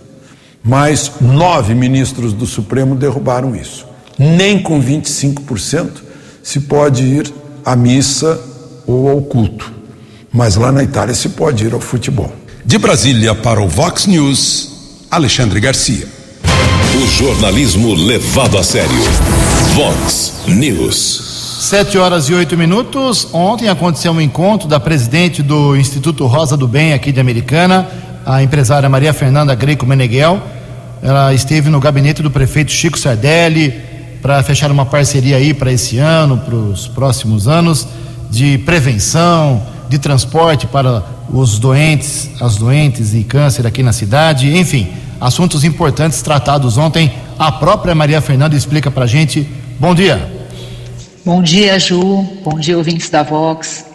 mas 0.65 1.13
nove 1.21 1.75
ministros 1.75 2.33
do 2.33 2.47
Supremo 2.47 2.95
derrubaram 2.95 3.55
isso. 3.55 3.87
Nem 4.19 4.63
com 4.63 4.83
25% 4.83 5.91
se 6.43 6.61
pode 6.61 7.05
ir 7.05 7.33
à 7.65 7.77
missa 7.77 8.41
ou 8.87 9.11
ao 9.11 9.21
culto. 9.21 9.71
Mas 10.33 10.57
lá 10.57 10.73
na 10.73 10.83
Itália 10.83 11.15
se 11.15 11.29
pode 11.29 11.67
ir 11.67 11.75
ao 11.75 11.81
futebol. 11.81 12.33
De 12.65 12.79
Brasília 12.79 13.35
para 13.35 13.61
o 13.61 13.69
Vox 13.69 14.07
News, 14.07 15.07
Alexandre 15.11 15.61
Garcia. 15.61 16.09
O 16.97 17.07
jornalismo 17.07 17.93
levado 17.95 18.57
a 18.57 18.63
sério. 18.63 18.91
Vox 19.75 20.33
News. 20.47 21.34
Sete 21.65 21.97
horas 21.97 22.29
e 22.29 22.35
oito 22.35 22.59
minutos. 22.59 23.27
Ontem 23.33 23.71
aconteceu 23.71 24.13
um 24.13 24.21
encontro 24.21 24.69
da 24.69 24.79
presidente 24.79 25.43
do 25.43 25.75
Instituto 25.75 26.27
Rosa 26.27 26.59
do 26.59 26.69
Bem 26.69 26.93
aqui 26.93 27.11
de 27.11 27.19
Americana, 27.19 27.89
a 28.27 28.43
empresária 28.43 28.87
Maria 28.87 29.15
Fernanda 29.15 29.55
Greco 29.55 29.87
Meneghel. 29.87 30.43
Ela 31.03 31.33
esteve 31.33 31.71
no 31.71 31.81
gabinete 31.81 32.23
do 32.23 32.31
prefeito 32.31 32.71
Chico 32.71 32.99
Sardelli 32.99 33.81
para 34.21 34.43
fechar 34.43 34.71
uma 34.71 34.85
parceria 34.85 35.39
aí 35.39 35.55
para 35.55 35.73
esse 35.73 35.97
ano, 35.97 36.37
para 36.37 36.55
os 36.55 36.87
próximos 36.87 37.49
anos, 37.49 37.89
de 38.31 38.59
prevenção, 38.59 39.63
de 39.89 39.99
transporte 39.99 40.67
para 40.67 41.03
os 41.31 41.59
doentes, 41.59 42.29
as 42.43 42.57
doentes 42.57 43.15
e 43.15 43.25
câncer 43.25 43.67
aqui 43.67 43.83
na 43.83 43.95
cidade, 43.95 44.55
enfim, 44.55 44.89
assuntos 45.19 45.65
importantes 45.65 46.21
tratados 46.21 46.77
ontem. 46.77 47.11
A 47.39 47.51
própria 47.51 47.95
Maria 47.95 48.21
Fernanda 48.21 48.55
explica 48.55 48.91
para 48.91 49.05
a 49.05 49.09
gente. 49.09 49.49
Bom 49.81 49.95
dia. 49.95 50.34
Bom 51.25 51.43
dia, 51.43 51.79
Ju. 51.79 52.23
Bom 52.43 52.59
dia, 52.59 52.77
ouvintes 52.77 53.09
da 53.09 53.23
Vox. 53.23 53.87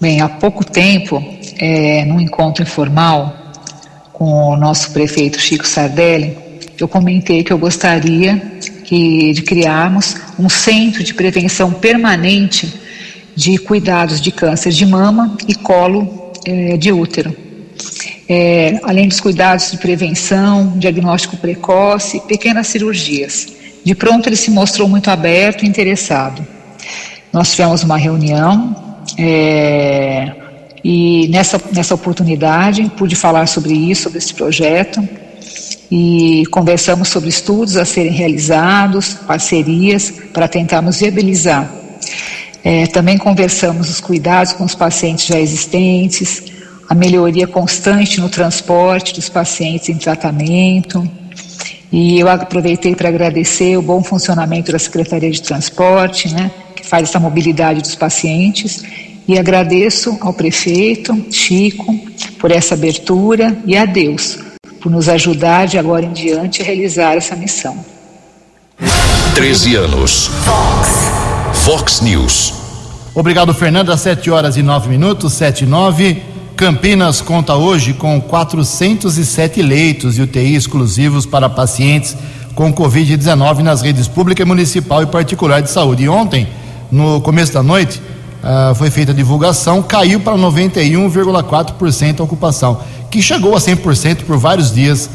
Bem, 0.00 0.20
há 0.20 0.28
pouco 0.28 0.64
tempo, 0.64 1.20
é, 1.58 2.04
num 2.04 2.20
encontro 2.20 2.62
informal 2.62 3.36
com 4.12 4.50
o 4.50 4.56
nosso 4.56 4.92
prefeito 4.92 5.40
Chico 5.40 5.66
Sardelli, 5.66 6.38
eu 6.78 6.86
comentei 6.86 7.42
que 7.42 7.52
eu 7.52 7.58
gostaria 7.58 8.36
que, 8.84 9.32
de 9.32 9.42
criarmos 9.42 10.14
um 10.38 10.48
centro 10.48 11.02
de 11.02 11.12
prevenção 11.14 11.72
permanente 11.72 12.72
de 13.34 13.58
cuidados 13.58 14.20
de 14.20 14.30
câncer 14.30 14.70
de 14.70 14.86
mama 14.86 15.36
e 15.48 15.54
colo 15.56 16.32
é, 16.46 16.76
de 16.76 16.92
útero. 16.92 17.36
É, 18.28 18.78
além 18.84 19.08
dos 19.08 19.18
cuidados 19.18 19.72
de 19.72 19.78
prevenção, 19.78 20.78
diagnóstico 20.78 21.36
precoce, 21.36 22.20
pequenas 22.20 22.68
cirurgias. 22.68 23.58
De 23.84 23.94
pronto 23.94 24.28
ele 24.28 24.36
se 24.36 24.50
mostrou 24.50 24.88
muito 24.88 25.10
aberto 25.10 25.64
e 25.64 25.68
interessado. 25.68 26.46
Nós 27.32 27.50
tivemos 27.50 27.82
uma 27.82 27.96
reunião, 27.96 29.04
é, 29.18 30.32
e 30.82 31.28
nessa, 31.28 31.60
nessa 31.72 31.94
oportunidade 31.94 32.90
pude 32.96 33.14
falar 33.14 33.46
sobre 33.46 33.72
isso, 33.72 34.04
sobre 34.04 34.18
esse 34.18 34.34
projeto, 34.34 35.06
e 35.90 36.44
conversamos 36.50 37.08
sobre 37.08 37.28
estudos 37.28 37.76
a 37.76 37.84
serem 37.84 38.12
realizados, 38.12 39.14
parcerias 39.14 40.12
para 40.32 40.46
tentarmos 40.46 41.00
viabilizar. 41.00 41.70
É, 42.62 42.86
também 42.86 43.18
conversamos 43.18 43.88
os 43.88 44.00
cuidados 44.00 44.52
com 44.52 44.64
os 44.64 44.74
pacientes 44.74 45.26
já 45.26 45.40
existentes, 45.40 46.44
a 46.88 46.94
melhoria 46.94 47.46
constante 47.46 48.20
no 48.20 48.28
transporte 48.28 49.14
dos 49.14 49.28
pacientes 49.28 49.88
em 49.88 49.96
tratamento. 49.96 51.08
E 51.92 52.20
eu 52.20 52.28
aproveitei 52.28 52.94
para 52.94 53.08
agradecer 53.08 53.76
o 53.76 53.82
bom 53.82 54.02
funcionamento 54.02 54.70
da 54.70 54.78
Secretaria 54.78 55.30
de 55.30 55.42
Transporte, 55.42 56.32
né, 56.32 56.50
que 56.76 56.86
faz 56.86 57.08
essa 57.08 57.18
mobilidade 57.18 57.80
dos 57.80 57.94
pacientes, 57.94 58.82
e 59.26 59.38
agradeço 59.38 60.16
ao 60.20 60.32
prefeito 60.32 61.26
Chico 61.30 61.94
por 62.38 62.50
essa 62.50 62.74
abertura 62.74 63.58
e 63.66 63.76
a 63.76 63.84
Deus 63.84 64.38
por 64.80 64.90
nos 64.90 65.08
ajudar 65.08 65.66
de 65.66 65.78
agora 65.78 66.04
em 66.04 66.12
diante 66.12 66.62
a 66.62 66.64
realizar 66.64 67.14
essa 67.14 67.36
missão. 67.36 67.84
13 69.34 69.76
anos. 69.76 70.30
Fox. 70.44 71.64
Fox 71.64 72.00
News. 72.00 72.54
Obrigado, 73.14 73.52
Fernando. 73.52 73.92
Às 73.92 74.00
7 74.00 74.30
horas 74.30 74.56
e 74.56 74.62
9 74.62 74.88
minutos, 74.88 75.34
7 75.34 75.64
e 75.64 75.66
9. 75.66 76.22
Campinas 76.60 77.22
conta 77.22 77.54
hoje 77.54 77.94
com 77.94 78.20
407 78.20 79.62
leitos 79.62 80.16
de 80.16 80.20
UTI 80.20 80.54
exclusivos 80.54 81.24
para 81.24 81.48
pacientes 81.48 82.14
com 82.54 82.70
Covid-19 82.70 83.60
nas 83.60 83.80
redes 83.80 84.06
pública, 84.06 84.44
municipal 84.44 85.02
e 85.02 85.06
particular 85.06 85.62
de 85.62 85.70
saúde. 85.70 86.02
E 86.02 86.08
ontem, 86.10 86.46
no 86.92 87.18
começo 87.22 87.54
da 87.54 87.62
noite, 87.62 87.98
uh, 88.44 88.74
foi 88.74 88.90
feita 88.90 89.12
a 89.12 89.14
divulgação, 89.14 89.82
caiu 89.82 90.20
para 90.20 90.36
91,4% 90.36 92.20
a 92.20 92.24
ocupação, 92.24 92.82
que 93.10 93.22
chegou 93.22 93.56
a 93.56 93.58
100% 93.58 94.24
por 94.24 94.36
vários 94.36 94.70
dias 94.70 95.08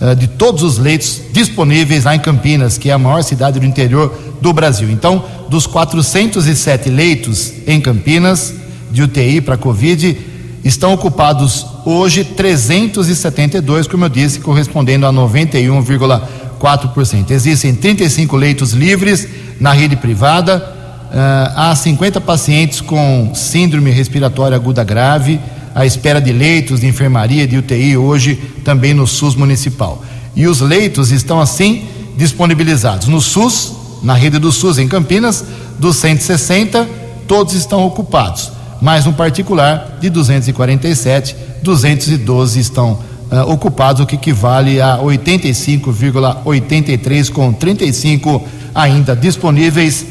uh, 0.00 0.14
de 0.14 0.28
todos 0.28 0.62
os 0.62 0.78
leitos 0.78 1.20
disponíveis 1.32 2.04
lá 2.04 2.14
em 2.14 2.20
Campinas, 2.20 2.78
que 2.78 2.90
é 2.90 2.92
a 2.92 2.98
maior 2.98 3.24
cidade 3.24 3.58
do 3.58 3.66
interior 3.66 4.16
do 4.40 4.52
Brasil. 4.52 4.88
Então, 4.88 5.24
dos 5.48 5.66
407 5.66 6.88
leitos 6.88 7.54
em 7.66 7.80
Campinas 7.80 8.54
de 8.92 9.02
UTI 9.02 9.40
para 9.40 9.56
Covid, 9.56 10.30
estão 10.64 10.92
ocupados 10.92 11.64
hoje 11.84 12.24
372, 12.24 13.86
como 13.86 14.04
eu 14.04 14.08
disse, 14.08 14.40
correspondendo 14.40 15.06
a 15.06 15.12
91,4%. 15.12 17.30
Existem 17.30 17.72
35 17.74 18.36
leitos 18.36 18.72
livres 18.72 19.28
na 19.60 19.72
rede 19.72 19.96
privada, 19.96 20.80
Uh, 21.12 21.52
há 21.54 21.76
50 21.76 22.22
pacientes 22.22 22.80
com 22.80 23.32
síndrome 23.34 23.90
respiratória 23.90 24.56
aguda 24.56 24.82
grave, 24.82 25.38
à 25.74 25.84
espera 25.84 26.22
de 26.22 26.32
leitos 26.32 26.80
de 26.80 26.86
enfermaria, 26.86 27.46
de 27.46 27.58
UTI, 27.58 27.98
hoje 27.98 28.36
também 28.64 28.94
no 28.94 29.06
SUS 29.06 29.34
municipal. 29.34 30.02
E 30.34 30.46
os 30.46 30.62
leitos 30.62 31.10
estão 31.10 31.38
assim 31.38 31.84
disponibilizados. 32.16 33.08
No 33.08 33.20
SUS, 33.20 33.74
na 34.02 34.14
rede 34.14 34.38
do 34.38 34.50
SUS 34.50 34.78
em 34.78 34.88
Campinas, 34.88 35.44
dos 35.78 35.96
160, 35.96 36.88
todos 37.28 37.52
estão 37.52 37.84
ocupados. 37.84 38.50
Mas 38.82 39.06
no 39.06 39.12
particular, 39.12 39.98
de 40.00 40.10
247, 40.10 41.36
212 41.62 42.58
estão 42.58 42.98
uh, 43.30 43.48
ocupados, 43.48 44.02
o 44.02 44.06
que 44.06 44.16
equivale 44.16 44.82
a 44.82 44.98
85,83 44.98 47.30
com 47.30 47.52
35 47.52 48.44
ainda 48.74 49.14
disponíveis 49.14 50.04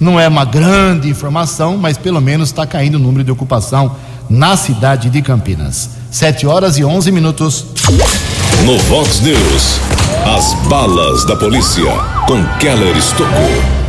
não 0.00 0.18
é 0.20 0.28
uma 0.28 0.44
grande 0.44 1.08
informação, 1.08 1.78
mas 1.78 1.96
pelo 1.96 2.20
menos 2.20 2.48
está 2.48 2.66
caindo 2.66 2.96
o 2.96 2.98
número 2.98 3.22
de 3.22 3.30
ocupação 3.30 3.94
na 4.28 4.56
cidade 4.56 5.08
de 5.08 5.22
Campinas. 5.22 5.90
7 6.10 6.48
horas 6.48 6.76
e 6.78 6.84
11 6.84 7.12
minutos. 7.12 7.66
No 8.64 8.76
Vox 8.78 9.20
News, 9.20 9.78
as 10.36 10.52
balas 10.68 11.24
da 11.24 11.36
polícia 11.36 11.92
com 12.26 12.42
Keller 12.58 12.96
Estocou. 12.96 13.85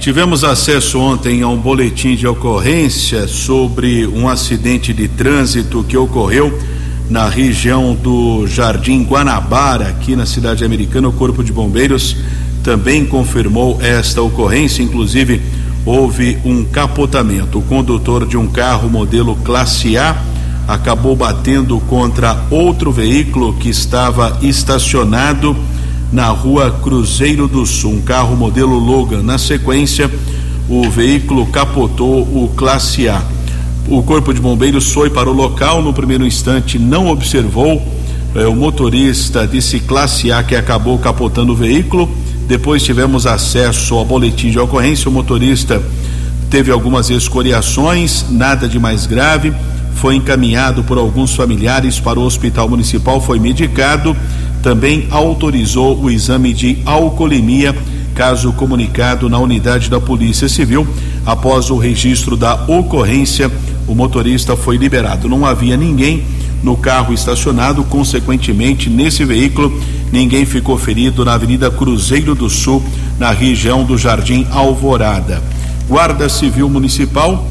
Tivemos 0.00 0.44
acesso 0.44 0.98
ontem 0.98 1.42
a 1.42 1.48
um 1.48 1.58
boletim 1.58 2.16
de 2.16 2.26
ocorrência 2.26 3.28
sobre 3.28 4.06
um 4.06 4.30
acidente 4.30 4.94
de 4.94 5.06
trânsito 5.06 5.84
que 5.84 5.94
ocorreu 5.94 6.58
na 7.10 7.28
região 7.28 7.94
do 7.94 8.46
Jardim 8.46 9.04
Guanabara, 9.04 9.88
aqui 9.88 10.16
na 10.16 10.24
cidade 10.24 10.64
americana. 10.64 11.06
O 11.06 11.12
Corpo 11.12 11.44
de 11.44 11.52
Bombeiros 11.52 12.16
também 12.64 13.04
confirmou 13.04 13.78
esta 13.82 14.22
ocorrência, 14.22 14.82
inclusive 14.82 15.42
houve 15.84 16.38
um 16.46 16.64
capotamento. 16.64 17.58
O 17.58 17.62
condutor 17.62 18.26
de 18.26 18.38
um 18.38 18.46
carro 18.46 18.88
modelo 18.88 19.36
classe 19.36 19.98
A 19.98 20.16
acabou 20.66 21.14
batendo 21.14 21.78
contra 21.80 22.46
outro 22.50 22.90
veículo 22.90 23.52
que 23.52 23.68
estava 23.68 24.38
estacionado 24.40 25.54
na 26.12 26.28
rua 26.28 26.70
Cruzeiro 26.82 27.46
do 27.46 27.64
Sul. 27.64 27.94
Um 27.94 28.02
carro 28.02 28.36
modelo 28.36 28.78
Logan. 28.78 29.22
Na 29.22 29.38
sequência, 29.38 30.10
o 30.68 30.88
veículo 30.90 31.46
capotou 31.46 32.22
o 32.22 32.52
Classe 32.56 33.08
A. 33.08 33.22
O 33.88 34.02
Corpo 34.02 34.32
de 34.32 34.40
Bombeiros 34.40 34.92
foi 34.92 35.10
para 35.10 35.28
o 35.28 35.32
local. 35.32 35.82
No 35.82 35.92
primeiro 35.92 36.26
instante, 36.26 36.78
não 36.78 37.08
observou 37.08 37.82
eh, 38.34 38.46
o 38.46 38.54
motorista 38.54 39.46
desse 39.46 39.80
Classe 39.80 40.30
A 40.30 40.42
que 40.42 40.54
acabou 40.54 40.98
capotando 40.98 41.52
o 41.52 41.56
veículo. 41.56 42.08
Depois 42.46 42.82
tivemos 42.82 43.26
acesso 43.26 43.94
ao 43.94 44.04
boletim 44.04 44.50
de 44.50 44.58
ocorrência. 44.58 45.08
O 45.08 45.12
motorista 45.12 45.82
teve 46.48 46.70
algumas 46.72 47.10
escoriações, 47.10 48.26
nada 48.28 48.68
de 48.68 48.78
mais 48.78 49.06
grave. 49.06 49.52
Foi 49.94 50.16
encaminhado 50.16 50.82
por 50.82 50.98
alguns 50.98 51.34
familiares 51.34 52.00
para 52.00 52.18
o 52.18 52.24
hospital 52.24 52.68
municipal, 52.68 53.20
foi 53.20 53.38
medicado. 53.38 54.16
Também 54.62 55.06
autorizou 55.10 55.98
o 55.98 56.10
exame 56.10 56.52
de 56.52 56.78
alcoolemia, 56.84 57.74
caso 58.14 58.52
comunicado 58.52 59.28
na 59.28 59.38
unidade 59.38 59.88
da 59.88 60.00
Polícia 60.00 60.48
Civil. 60.48 60.86
Após 61.24 61.70
o 61.70 61.78
registro 61.78 62.36
da 62.36 62.54
ocorrência, 62.66 63.50
o 63.86 63.94
motorista 63.94 64.56
foi 64.56 64.76
liberado. 64.76 65.28
Não 65.28 65.46
havia 65.46 65.76
ninguém 65.76 66.24
no 66.62 66.76
carro 66.76 67.14
estacionado, 67.14 67.82
consequentemente, 67.84 68.90
nesse 68.90 69.24
veículo, 69.24 69.72
ninguém 70.12 70.44
ficou 70.44 70.76
ferido 70.76 71.24
na 71.24 71.32
Avenida 71.32 71.70
Cruzeiro 71.70 72.34
do 72.34 72.50
Sul, 72.50 72.82
na 73.18 73.30
região 73.30 73.84
do 73.84 73.96
Jardim 73.96 74.46
Alvorada. 74.50 75.42
Guarda 75.88 76.28
Civil 76.28 76.68
Municipal 76.68 77.46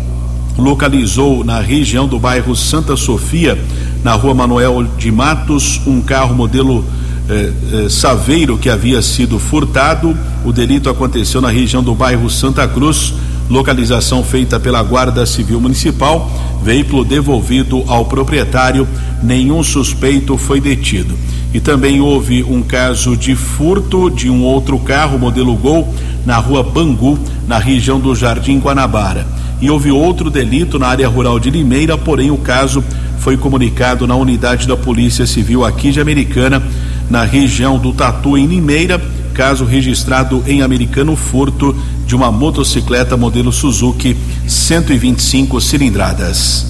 localizou 0.58 1.44
na 1.44 1.60
região 1.60 2.08
do 2.08 2.20
bairro 2.20 2.56
Santa 2.56 2.96
Sofia, 2.96 3.58
na 4.04 4.14
rua 4.14 4.34
Manuel 4.34 4.84
de 4.98 5.12
Matos, 5.12 5.82
um 5.88 6.02
carro 6.02 6.36
modelo 6.36 6.86
eh, 7.30 7.52
eh, 7.72 7.90
Saveiro 7.90 8.58
que 8.58 8.70
havia 8.70 9.02
sido 9.02 9.38
furtado. 9.38 10.18
O 10.44 10.52
delito 10.52 10.90
aconteceu 10.90 11.40
na 11.40 11.50
região 11.50 11.84
do 11.84 11.94
bairro 11.94 12.30
Santa 12.30 12.68
Cruz. 12.68 13.14
Localização 13.50 14.24
feita 14.24 14.60
pela 14.60 14.82
Guarda 14.82 15.26
Civil 15.26 15.62
Municipal. 15.62 16.30
Veículo 16.64 17.06
devolvido 17.06 17.84
ao 17.88 18.06
proprietário. 18.06 18.88
Nenhum 19.22 19.64
suspeito 19.64 20.38
foi 20.38 20.60
detido. 20.60 21.16
E 21.54 21.60
também 21.60 22.02
houve 22.02 22.44
um 22.44 22.62
caso 22.62 23.16
de 23.16 23.36
furto 23.36 24.10
de 24.10 24.30
um 24.30 24.44
outro 24.44 24.78
carro 24.80 25.18
modelo 25.18 25.56
Gol 25.56 25.94
na 26.26 26.38
rua 26.38 26.62
Bangu, 26.64 27.18
na 27.48 27.58
região 27.58 28.00
do 28.00 28.16
Jardim 28.16 28.60
Guanabara. 28.60 29.26
E 29.62 29.70
houve 29.70 29.92
outro 29.92 30.30
delito 30.30 30.80
na 30.80 30.88
área 30.88 31.08
rural 31.08 31.40
de 31.40 31.50
Limeira, 31.50 31.98
porém 31.98 32.32
o 32.32 32.38
caso 32.38 32.84
foi 33.20 33.36
comunicado 33.36 34.08
na 34.08 34.16
unidade 34.16 34.68
da 34.68 34.78
Polícia 34.78 35.26
Civil 35.26 35.66
aqui 35.66 35.92
de 35.92 36.00
Americana, 36.00 36.64
na 37.10 37.24
região 37.24 37.78
do 37.78 37.94
Tatu, 37.94 38.38
em 38.38 38.46
Limeira. 38.46 39.02
Caso 39.34 39.64
registrado 39.64 40.44
em 40.46 40.62
Americano, 40.62 41.16
furto 41.16 41.76
de 42.06 42.16
uma 42.16 42.32
motocicleta 42.32 43.16
modelo 43.16 43.52
Suzuki 43.52 44.18
125 44.48 45.62
cilindradas. 45.62 46.66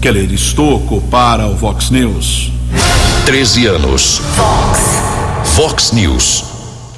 Keller 0.00 0.32
Estocco 0.32 1.00
para 1.10 1.46
o 1.46 1.56
Vox 1.56 1.90
News. 1.90 2.52
13 3.26 3.66
anos. 3.66 4.20
Fox. 4.36 4.80
Fox 5.54 5.92
News. 5.92 6.44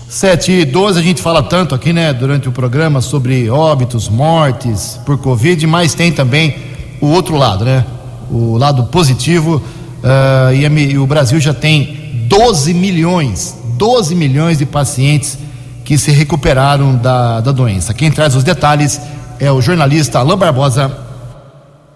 7 0.09 0.53
e 0.53 0.64
12, 0.64 1.01
a 1.01 1.03
gente 1.03 1.20
fala 1.20 1.42
tanto 1.42 1.74
aqui, 1.74 1.92
né, 1.92 2.12
durante 2.12 2.49
o 2.49 2.53
programa 2.53 3.01
sobre 3.01 3.51
óbitos, 3.51 4.09
mortes 4.09 5.01
por 5.05 5.18
Covid, 5.18 5.66
mas 5.66 5.92
tem 5.92 6.12
também 6.12 6.57
o 7.01 7.09
outro 7.09 7.36
lado, 7.36 7.64
né? 7.64 7.84
O 8.30 8.57
lado 8.57 8.84
positivo. 8.84 9.57
Uh, 9.57 10.55
e, 10.55 10.64
a, 10.64 10.68
e 10.68 10.99
o 10.99 11.07
Brasil 11.07 11.40
já 11.40 11.53
tem 11.53 12.04
12 12.29 12.75
milhões, 12.75 13.57
12 13.77 14.14
milhões 14.14 14.59
de 14.59 14.66
pacientes 14.66 15.39
que 15.85 15.99
se 15.99 16.11
recuperaram 16.11 16.97
da, 16.97 17.41
da 17.41 17.53
doença. 17.53 17.93
Quem 17.93 18.11
traz 18.11 18.35
os 18.35 18.43
detalhes 18.43 19.01
é 19.39 19.51
o 19.53 19.61
jornalista 19.61 20.18
Alain 20.18 20.37
Barbosa. 20.37 20.91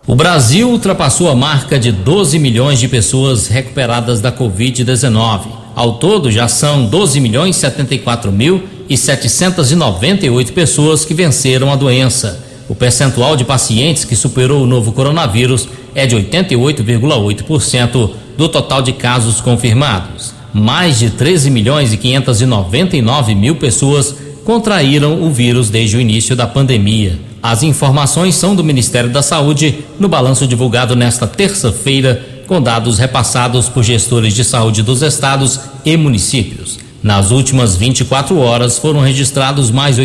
O 0.06 0.14
Brasil 0.14 0.70
ultrapassou 0.70 1.30
a 1.30 1.34
marca 1.34 1.78
de 1.78 1.92
12 1.92 2.38
milhões 2.38 2.78
de 2.78 2.88
pessoas 2.88 3.46
recuperadas 3.46 4.20
da 4.20 4.32
Covid-19. 4.32 5.40
Ao 5.74 5.94
todo, 5.94 6.30
já 6.30 6.48
são 6.48 6.86
12 6.86 7.20
milhões 7.20 7.56
74 7.56 8.32
mil 8.32 8.62
e 8.88 8.96
798 8.96 10.52
pessoas 10.52 11.04
que 11.04 11.14
venceram 11.14 11.72
a 11.72 11.76
doença. 11.76 12.47
O 12.68 12.74
percentual 12.74 13.34
de 13.34 13.44
pacientes 13.44 14.04
que 14.04 14.14
superou 14.14 14.62
o 14.62 14.66
novo 14.66 14.92
coronavírus 14.92 15.68
é 15.94 16.06
de 16.06 16.14
88,8% 16.16 18.10
do 18.36 18.48
total 18.48 18.82
de 18.82 18.92
casos 18.92 19.40
confirmados. 19.40 20.34
Mais 20.52 20.98
de 20.98 21.10
13 21.10 21.50
milhões 21.50 21.92
e 21.92 21.96
599 21.96 23.34
mil 23.34 23.56
pessoas 23.56 24.14
contraíram 24.44 25.22
o 25.22 25.30
vírus 25.30 25.70
desde 25.70 25.96
o 25.96 26.00
início 26.00 26.36
da 26.36 26.46
pandemia. 26.46 27.18
As 27.42 27.62
informações 27.62 28.34
são 28.34 28.54
do 28.54 28.64
Ministério 28.64 29.10
da 29.10 29.22
Saúde 29.22 29.78
no 29.98 30.08
balanço 30.08 30.46
divulgado 30.46 30.94
nesta 30.94 31.26
terça-feira, 31.26 32.22
com 32.46 32.60
dados 32.60 32.98
repassados 32.98 33.68
por 33.68 33.82
gestores 33.82 34.34
de 34.34 34.44
saúde 34.44 34.82
dos 34.82 35.02
estados 35.02 35.60
e 35.84 35.96
municípios. 35.96 36.78
Nas 37.02 37.30
últimas 37.30 37.76
24 37.76 38.36
horas 38.38 38.76
foram 38.76 39.00
registrados 39.00 39.70
mais 39.70 39.96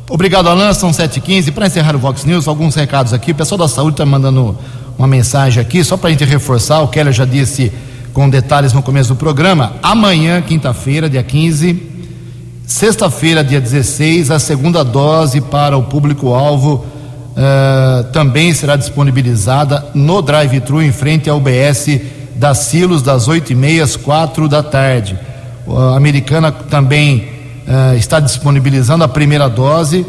Obrigado, 0.08 0.48
Alan. 0.48 0.72
São 0.74 0.90
7h15. 0.90 1.52
Para 1.52 1.66
encerrar 1.66 1.96
o 1.96 1.98
Vox 1.98 2.24
News, 2.24 2.46
alguns 2.46 2.74
recados 2.74 3.12
aqui. 3.12 3.32
O 3.32 3.34
pessoal 3.34 3.58
da 3.58 3.68
saúde 3.68 3.94
está 3.94 4.04
mandando 4.04 4.56
uma 4.98 5.06
mensagem 5.06 5.60
aqui, 5.60 5.82
só 5.82 5.96
para 5.96 6.08
a 6.08 6.12
gente 6.12 6.24
reforçar. 6.24 6.80
O 6.80 6.88
Keller 6.88 7.12
já 7.12 7.24
disse 7.24 7.72
com 8.12 8.28
detalhes 8.28 8.72
no 8.72 8.82
começo 8.82 9.10
do 9.10 9.16
programa. 9.16 9.72
Amanhã, 9.82 10.40
quinta-feira, 10.42 11.08
dia 11.08 11.22
15, 11.22 11.82
sexta-feira, 12.66 13.42
dia 13.42 13.60
16, 13.60 14.30
a 14.30 14.38
segunda 14.38 14.84
dose 14.84 15.40
para 15.40 15.76
o 15.76 15.82
público-alvo 15.82 16.84
uh, 17.36 18.04
também 18.12 18.52
será 18.54 18.76
disponibilizada 18.76 19.84
no 19.94 20.22
drive-thru 20.22 20.82
em 20.82 20.92
frente 20.92 21.28
ao 21.28 21.38
UBS 21.38 22.00
da 22.34 22.54
Silos, 22.54 23.02
das 23.02 23.28
8h30 23.28 23.82
às 23.82 23.96
4 23.96 24.48
da 24.48 24.62
tarde. 24.62 25.18
A 25.68 25.96
americana 25.96 26.50
também 26.52 27.28
uh, 27.66 27.96
está 27.96 28.20
disponibilizando 28.20 29.04
a 29.04 29.08
primeira 29.08 29.48
dose, 29.48 30.06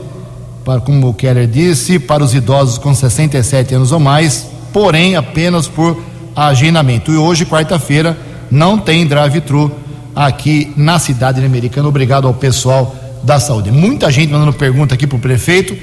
para, 0.63 0.81
como 0.81 1.09
o 1.09 1.13
Keller 1.13 1.47
disse, 1.47 1.99
para 1.99 2.23
os 2.23 2.33
idosos 2.33 2.77
com 2.77 2.93
67 2.93 3.75
anos 3.75 3.91
ou 3.91 3.99
mais, 3.99 4.47
porém 4.73 5.15
apenas 5.15 5.67
por 5.67 5.97
agendamento. 6.35 7.11
E 7.11 7.17
hoje, 7.17 7.45
quarta-feira, 7.45 8.17
não 8.49 8.77
tem 8.77 9.05
drive-thru 9.05 9.71
aqui 10.15 10.73
na 10.75 10.97
cidade 10.97 11.43
americana. 11.43 11.87
Obrigado 11.87 12.27
ao 12.27 12.33
pessoal 12.33 12.95
da 13.23 13.39
saúde. 13.39 13.71
Muita 13.71 14.11
gente 14.11 14.31
mandando 14.31 14.53
pergunta 14.53 14.95
aqui 14.95 15.05
para 15.05 15.17
o 15.17 15.19
prefeito. 15.19 15.75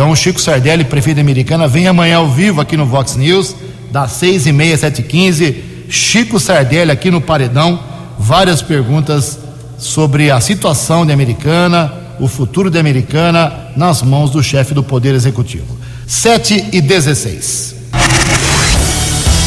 Então, 0.00 0.12
o 0.12 0.16
Chico 0.16 0.40
Sardelli, 0.40 0.82
prefeito 0.82 1.20
americana, 1.20 1.68
vem 1.68 1.86
amanhã 1.86 2.16
ao 2.16 2.30
vivo 2.30 2.58
aqui 2.58 2.74
no 2.74 2.86
Vox 2.86 3.16
News, 3.16 3.54
das 3.92 4.12
seis 4.12 4.46
e 4.46 4.50
meia, 4.50 4.74
sete 4.74 5.02
e 5.02 5.04
quinze. 5.04 5.62
Chico 5.90 6.40
Sardelli 6.40 6.90
aqui 6.90 7.10
no 7.10 7.20
Paredão. 7.20 7.78
Várias 8.18 8.62
perguntas 8.62 9.38
sobre 9.76 10.30
a 10.30 10.40
situação 10.40 11.04
de 11.04 11.12
Americana, 11.12 11.92
o 12.18 12.26
futuro 12.26 12.70
da 12.70 12.80
Americana 12.80 13.52
nas 13.76 14.00
mãos 14.00 14.30
do 14.30 14.42
chefe 14.42 14.72
do 14.72 14.82
Poder 14.82 15.14
Executivo. 15.14 15.76
7 16.06 16.70
e 16.72 16.80
16. 16.80 17.74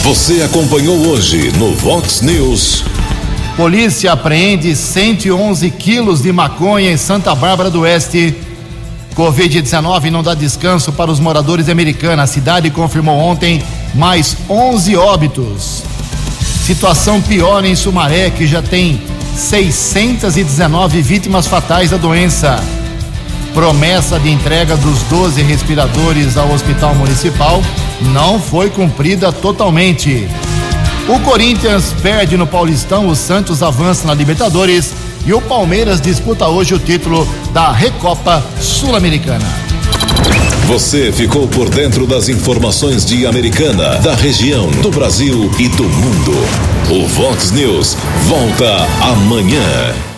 Você 0.03 0.43
acompanhou 0.43 1.07
hoje 1.07 1.51
no 1.57 1.73
Vox 1.73 2.21
News. 2.21 2.83
Polícia 3.57 4.11
apreende 4.11 4.75
111 4.75 5.71
quilos 5.71 6.21
de 6.21 6.31
maconha 6.31 6.91
em 6.91 6.97
Santa 6.97 7.33
Bárbara 7.33 7.71
do 7.71 7.79
Oeste. 7.79 8.52
Covid-19 9.15 10.09
não 10.09 10.23
dá 10.23 10.33
descanso 10.33 10.91
para 10.91 11.11
os 11.11 11.19
moradores 11.19 11.65
de 11.65 11.71
Americana. 11.71 12.23
A 12.23 12.27
cidade 12.27 12.69
confirmou 12.69 13.17
ontem 13.17 13.61
mais 13.93 14.35
11 14.49 14.95
óbitos. 14.95 15.83
Situação 16.65 17.21
pior 17.21 17.63
em 17.63 17.75
Sumaré, 17.75 18.29
que 18.29 18.47
já 18.47 18.61
tem 18.61 19.01
619 19.35 21.01
vítimas 21.01 21.45
fatais 21.45 21.91
da 21.91 21.97
doença. 21.97 22.63
Promessa 23.53 24.19
de 24.19 24.31
entrega 24.31 24.75
dos 24.77 24.99
12 25.03 25.41
respiradores 25.43 26.37
ao 26.37 26.51
Hospital 26.51 26.95
Municipal 26.95 27.61
não 28.01 28.39
foi 28.39 28.69
cumprida 28.69 29.31
totalmente. 29.31 30.27
O 31.07 31.19
Corinthians 31.19 31.93
perde 32.01 32.35
no 32.37 32.47
Paulistão, 32.47 33.07
o 33.07 33.15
Santos 33.15 33.61
avança 33.61 34.07
na 34.07 34.13
Libertadores 34.13 34.93
e 35.25 35.33
o 35.33 35.41
Palmeiras 35.41 36.01
disputa 36.01 36.47
hoje 36.47 36.73
o 36.73 36.79
título 36.79 37.27
da 37.53 37.71
Recopa 37.71 38.43
Sul-Americana. 38.59 39.45
Você 40.67 41.11
ficou 41.11 41.47
por 41.47 41.69
dentro 41.69 42.07
das 42.07 42.29
informações 42.29 43.05
de 43.05 43.25
Americana, 43.25 43.99
da 43.99 44.15
região, 44.15 44.69
do 44.81 44.89
Brasil 44.89 45.51
e 45.59 45.67
do 45.69 45.83
mundo. 45.83 46.31
O 46.89 47.07
Vox 47.07 47.51
News 47.51 47.97
volta 48.27 48.87
amanhã. 49.01 50.12